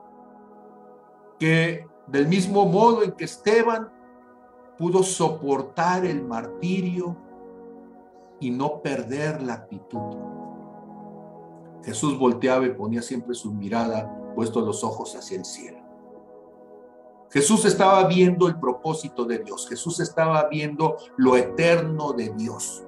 Que 1.38 1.89
del 2.12 2.28
mismo 2.28 2.66
modo 2.66 3.04
en 3.04 3.12
que 3.12 3.26
Esteban 3.26 3.90
pudo 4.78 5.04
soportar 5.04 6.06
el 6.06 6.24
martirio 6.24 7.16
y 8.40 8.52
no 8.52 8.82
perder 8.82 9.42
la 9.42 9.54
actitud. 9.54 10.18
Jesús 11.84 12.18
volteaba 12.18 12.66
y 12.66 12.74
ponía 12.74 13.02
siempre 13.02 13.36
su 13.36 13.54
mirada 13.54 14.16
puesto 14.36 14.62
los 14.62 14.84
ojos 14.84 15.16
hacia 15.16 15.38
el 15.38 15.46
cielo. 15.46 15.80
Jesús 17.30 17.66
estaba 17.66 18.08
viendo 18.08 18.48
el 18.48 18.60
propósito 18.60 19.26
de 19.26 19.40
Dios. 19.40 19.68
Jesús 19.68 20.00
estaba 20.00 20.48
viendo 20.50 20.98
lo 21.18 21.36
eterno 21.36 22.14
de 22.14 22.30
Dios. 22.30 22.84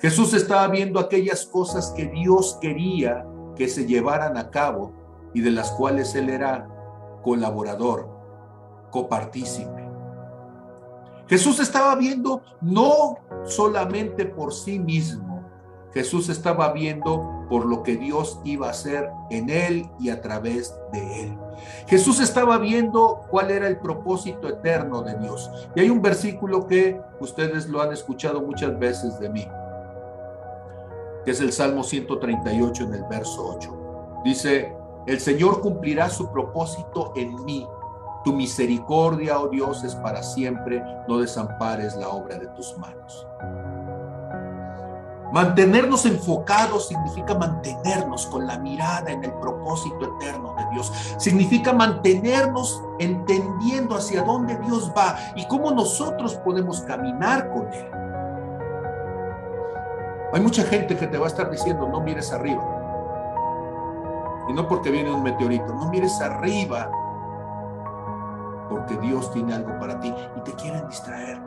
Jesús 0.00 0.34
estaba 0.34 0.66
viendo 0.68 0.98
aquellas 0.98 1.46
cosas 1.46 1.92
que 1.96 2.06
Dios 2.06 2.58
quería 2.60 3.26
que 3.54 3.68
se 3.68 3.86
llevaran 3.86 4.36
a 4.36 4.50
cabo 4.50 4.92
y 5.34 5.40
de 5.40 5.50
las 5.50 5.70
cuales 5.72 6.14
Él 6.14 6.30
era 6.30 6.68
colaborador, 7.22 8.08
copartícipe. 8.90 9.86
Jesús 11.28 11.58
estaba 11.60 11.94
viendo 11.96 12.42
no 12.60 13.16
solamente 13.44 14.26
por 14.26 14.52
sí 14.52 14.78
mismo, 14.78 15.36
Jesús 15.96 16.28
estaba 16.28 16.74
viendo 16.74 17.46
por 17.48 17.64
lo 17.64 17.82
que 17.82 17.96
Dios 17.96 18.38
iba 18.44 18.66
a 18.66 18.72
hacer 18.72 19.08
en 19.30 19.48
él 19.48 19.88
y 19.98 20.10
a 20.10 20.20
través 20.20 20.78
de 20.92 21.22
él. 21.22 21.38
Jesús 21.86 22.20
estaba 22.20 22.58
viendo 22.58 23.22
cuál 23.30 23.50
era 23.50 23.66
el 23.66 23.78
propósito 23.78 24.46
eterno 24.46 25.00
de 25.00 25.16
Dios. 25.16 25.50
Y 25.74 25.80
hay 25.80 25.88
un 25.88 26.02
versículo 26.02 26.66
que 26.66 27.00
ustedes 27.18 27.66
lo 27.68 27.80
han 27.80 27.94
escuchado 27.94 28.42
muchas 28.42 28.78
veces 28.78 29.18
de 29.18 29.30
mí. 29.30 29.48
que 31.24 31.30
es 31.32 31.40
el 31.40 31.50
Salmo 31.50 31.82
138 31.82 32.84
en 32.84 32.94
el 32.94 33.04
verso 33.04 33.56
8. 33.56 34.22
Dice, 34.22 34.72
el 35.06 35.18
Señor 35.18 35.60
cumplirá 35.60 36.10
su 36.10 36.30
propósito 36.30 37.14
en 37.16 37.44
mí. 37.44 37.66
Tu 38.26 38.32
misericordia, 38.32 39.38
oh 39.38 39.46
Dios, 39.46 39.84
es 39.84 39.94
para 39.94 40.20
siempre. 40.20 40.82
No 41.06 41.18
desampares 41.18 41.94
la 41.94 42.08
obra 42.08 42.36
de 42.36 42.48
tus 42.48 42.76
manos. 42.76 43.24
Mantenernos 45.32 46.04
enfocados 46.06 46.88
significa 46.88 47.36
mantenernos 47.36 48.26
con 48.26 48.44
la 48.44 48.58
mirada 48.58 49.12
en 49.12 49.22
el 49.22 49.32
propósito 49.34 50.16
eterno 50.16 50.56
de 50.56 50.64
Dios. 50.72 50.92
Significa 51.18 51.72
mantenernos 51.72 52.82
entendiendo 52.98 53.94
hacia 53.94 54.22
dónde 54.22 54.56
Dios 54.56 54.90
va 54.96 55.16
y 55.36 55.46
cómo 55.46 55.70
nosotros 55.70 56.34
podemos 56.34 56.80
caminar 56.80 57.48
con 57.50 57.72
Él. 57.72 57.86
Hay 60.32 60.40
mucha 60.40 60.64
gente 60.64 60.96
que 60.96 61.06
te 61.06 61.16
va 61.16 61.26
a 61.26 61.28
estar 61.28 61.48
diciendo, 61.48 61.86
no 61.86 62.00
mires 62.00 62.32
arriba. 62.32 62.64
Y 64.48 64.52
no 64.52 64.66
porque 64.66 64.90
viene 64.90 65.12
un 65.14 65.22
meteorito, 65.22 65.72
no 65.72 65.88
mires 65.90 66.20
arriba, 66.20 66.90
porque 68.68 68.96
Dios 68.98 69.32
tiene 69.32 69.54
algo 69.54 69.78
para 69.78 70.00
ti 70.00 70.12
y 70.36 70.40
te 70.40 70.52
quieren 70.52 70.86
distraer. 70.88 71.40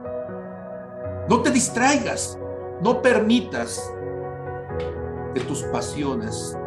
No 1.29 1.41
te 1.41 1.51
distraigas, 1.51 2.39
no 2.81 3.01
permitas 3.01 3.93
que 5.33 5.41
tus 5.41 5.63
pasiones, 5.63 6.57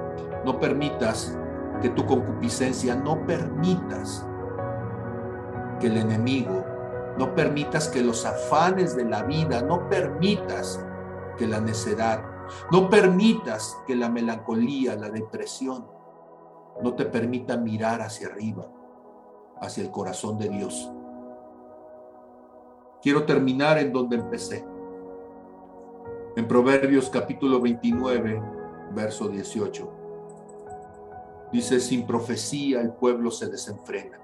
no 0.45 0.59
permitas 0.61 1.37
que 1.81 1.89
tu 1.91 2.07
concupiscencia, 2.07 2.95
no 2.95 3.27
permitas 3.27 4.25
que 5.81 5.89
el 5.89 5.97
enemigo, 5.97 6.65
no 7.19 7.35
permitas 7.35 7.89
que 7.89 8.03
los 8.03 8.25
afanes 8.25 8.97
de 8.97 9.05
la 9.05 9.25
vida, 9.25 9.63
no 9.63 9.89
permitas 9.89 10.85
que 11.37 11.47
la 11.47 11.61
necedad, 11.61 12.23
no 12.71 12.89
permitas 12.89 13.79
que 13.87 13.97
la 13.97 14.09
melancolía, 14.09 14.95
la 14.97 15.11
depresión, 15.11 15.87
no 16.83 16.95
te 16.95 17.07
permita 17.07 17.57
mirar 17.57 18.01
hacia 18.01 18.29
arriba, 18.29 18.72
hacia 19.63 19.83
el 19.83 19.91
corazón 19.91 20.39
de 20.39 20.49
Dios. 20.49 20.91
Quiero 23.01 23.25
terminar 23.25 23.79
en 23.79 23.93
donde 23.93 24.17
empecé. 24.17 24.65
En 26.37 26.49
Proverbios 26.49 27.09
capítulo 27.09 27.61
29, 27.61 28.43
verso 28.95 29.29
18. 29.29 29.91
Dice, 31.53 31.81
sin 31.81 32.07
profecía 32.07 32.81
el 32.81 32.93
pueblo 32.93 33.31
se 33.31 33.49
desenfrena. 33.49 34.19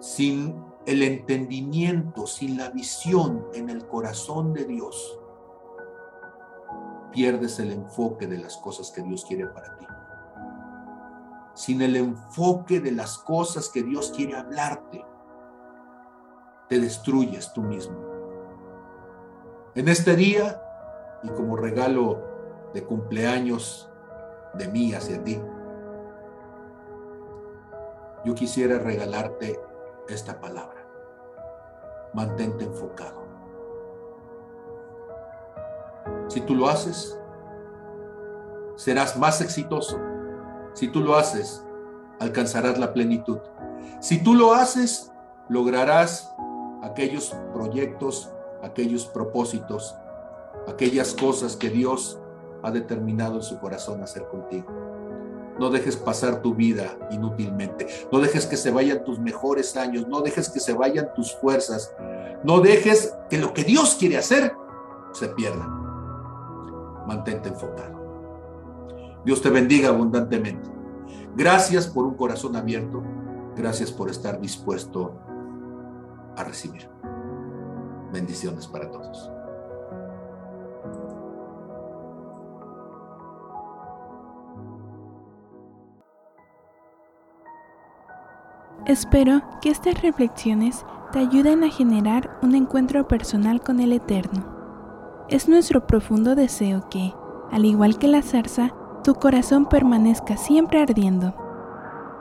Sin 0.00 0.64
el 0.86 1.02
entendimiento, 1.02 2.26
sin 2.26 2.56
la 2.56 2.70
visión 2.70 3.46
en 3.54 3.68
el 3.68 3.86
corazón 3.86 4.54
de 4.54 4.64
Dios, 4.64 5.18
pierdes 7.12 7.58
el 7.58 7.72
enfoque 7.72 8.26
de 8.26 8.38
las 8.38 8.56
cosas 8.56 8.90
que 8.90 9.02
Dios 9.02 9.24
quiere 9.24 9.46
para 9.46 9.76
ti. 9.76 9.86
Sin 11.60 11.82
el 11.82 11.94
enfoque 11.94 12.80
de 12.80 12.90
las 12.90 13.18
cosas 13.18 13.68
que 13.68 13.82
Dios 13.82 14.14
quiere 14.16 14.34
hablarte, 14.34 15.04
te 16.70 16.80
destruyes 16.80 17.52
tú 17.52 17.60
mismo. 17.60 17.98
En 19.74 19.88
este 19.88 20.16
día, 20.16 20.58
y 21.22 21.28
como 21.28 21.56
regalo 21.56 22.18
de 22.72 22.82
cumpleaños 22.82 23.90
de 24.54 24.68
mí 24.68 24.94
hacia 24.94 25.22
ti, 25.22 25.38
yo 28.24 28.34
quisiera 28.34 28.78
regalarte 28.78 29.60
esta 30.08 30.40
palabra. 30.40 30.88
Mantente 32.14 32.64
enfocado. 32.64 33.22
Si 36.28 36.40
tú 36.40 36.54
lo 36.54 36.70
haces, 36.70 37.20
serás 38.76 39.18
más 39.18 39.42
exitoso. 39.42 40.00
Si 40.74 40.88
tú 40.88 41.00
lo 41.00 41.16
haces, 41.16 41.64
alcanzarás 42.18 42.78
la 42.78 42.92
plenitud. 42.92 43.38
Si 44.00 44.22
tú 44.22 44.34
lo 44.34 44.54
haces, 44.54 45.12
lograrás 45.48 46.32
aquellos 46.82 47.34
proyectos 47.52 48.30
aquellos 48.62 49.06
propósitos, 49.06 49.96
aquellas 50.68 51.14
cosas 51.14 51.56
que 51.56 51.70
Dios 51.70 52.18
ha 52.62 52.70
determinado 52.70 53.36
en 53.36 53.42
su 53.42 53.58
corazón 53.58 54.02
hacer 54.02 54.26
contigo. 54.28 54.66
No 55.58 55.70
dejes 55.70 55.96
pasar 55.96 56.40
tu 56.40 56.54
vida 56.54 56.96
inútilmente. 57.10 57.86
No 58.10 58.18
dejes 58.18 58.46
que 58.46 58.56
se 58.56 58.70
vayan 58.70 59.04
tus 59.04 59.18
mejores 59.18 59.76
años. 59.76 60.08
No 60.08 60.22
dejes 60.22 60.48
que 60.48 60.60
se 60.60 60.72
vayan 60.72 61.12
tus 61.14 61.36
fuerzas. 61.36 61.94
No 62.42 62.60
dejes 62.60 63.14
que 63.28 63.36
lo 63.36 63.52
que 63.52 63.64
Dios 63.64 63.96
quiere 63.98 64.16
hacer 64.16 64.54
se 65.12 65.28
pierda. 65.28 65.66
Mantente 67.06 67.50
enfocado. 67.50 67.99
Dios 69.24 69.42
te 69.42 69.50
bendiga 69.50 69.88
abundantemente. 69.88 70.70
Gracias 71.36 71.86
por 71.86 72.04
un 72.04 72.14
corazón 72.14 72.56
abierto. 72.56 73.02
Gracias 73.56 73.92
por 73.92 74.08
estar 74.08 74.40
dispuesto 74.40 75.14
a 76.36 76.44
recibir. 76.44 76.88
Bendiciones 78.12 78.66
para 78.66 78.90
todos. 78.90 79.30
Espero 88.86 89.42
que 89.60 89.70
estas 89.70 90.02
reflexiones 90.02 90.84
te 91.12 91.18
ayuden 91.18 91.62
a 91.62 91.70
generar 91.70 92.38
un 92.42 92.54
encuentro 92.54 93.06
personal 93.06 93.60
con 93.60 93.78
el 93.78 93.92
Eterno. 93.92 94.44
Es 95.28 95.48
nuestro 95.48 95.86
profundo 95.86 96.34
deseo 96.34 96.88
que, 96.88 97.12
al 97.52 97.66
igual 97.66 97.98
que 97.98 98.08
la 98.08 98.22
zarza, 98.22 98.74
tu 99.02 99.14
corazón 99.14 99.66
permanezca 99.66 100.36
siempre 100.36 100.80
ardiendo. 100.80 101.34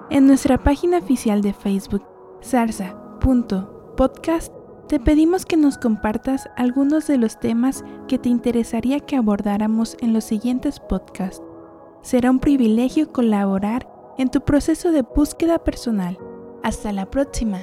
En 0.10 0.28
nuestra 0.28 0.58
página 0.58 1.00
oficial 1.00 1.42
de 1.42 1.54
Facebook, 1.54 2.04
zarza.podcast, 2.44 4.54
te 4.88 5.00
pedimos 5.00 5.46
que 5.46 5.56
nos 5.56 5.78
compartas 5.78 6.50
algunos 6.58 7.06
de 7.06 7.18
los 7.18 7.40
temas 7.40 7.84
que 8.08 8.18
te 8.18 8.30
interesaría 8.30 9.00
que 9.00 9.16
abordáramos 9.16 9.96
en 10.00 10.14
los 10.14 10.24
siguientes 10.24 10.80
podcasts. 10.80 11.44
Será 12.02 12.32
un 12.32 12.40
privilegio 12.40 13.12
colaborar 13.12 13.88
en 14.18 14.30
tu 14.30 14.42
proceso 14.42 14.92
de 14.92 15.04
búsqueda 15.04 15.60
personal. 15.60 16.18
Hasta 16.64 16.92
la 16.92 17.06
próxima. 17.06 17.60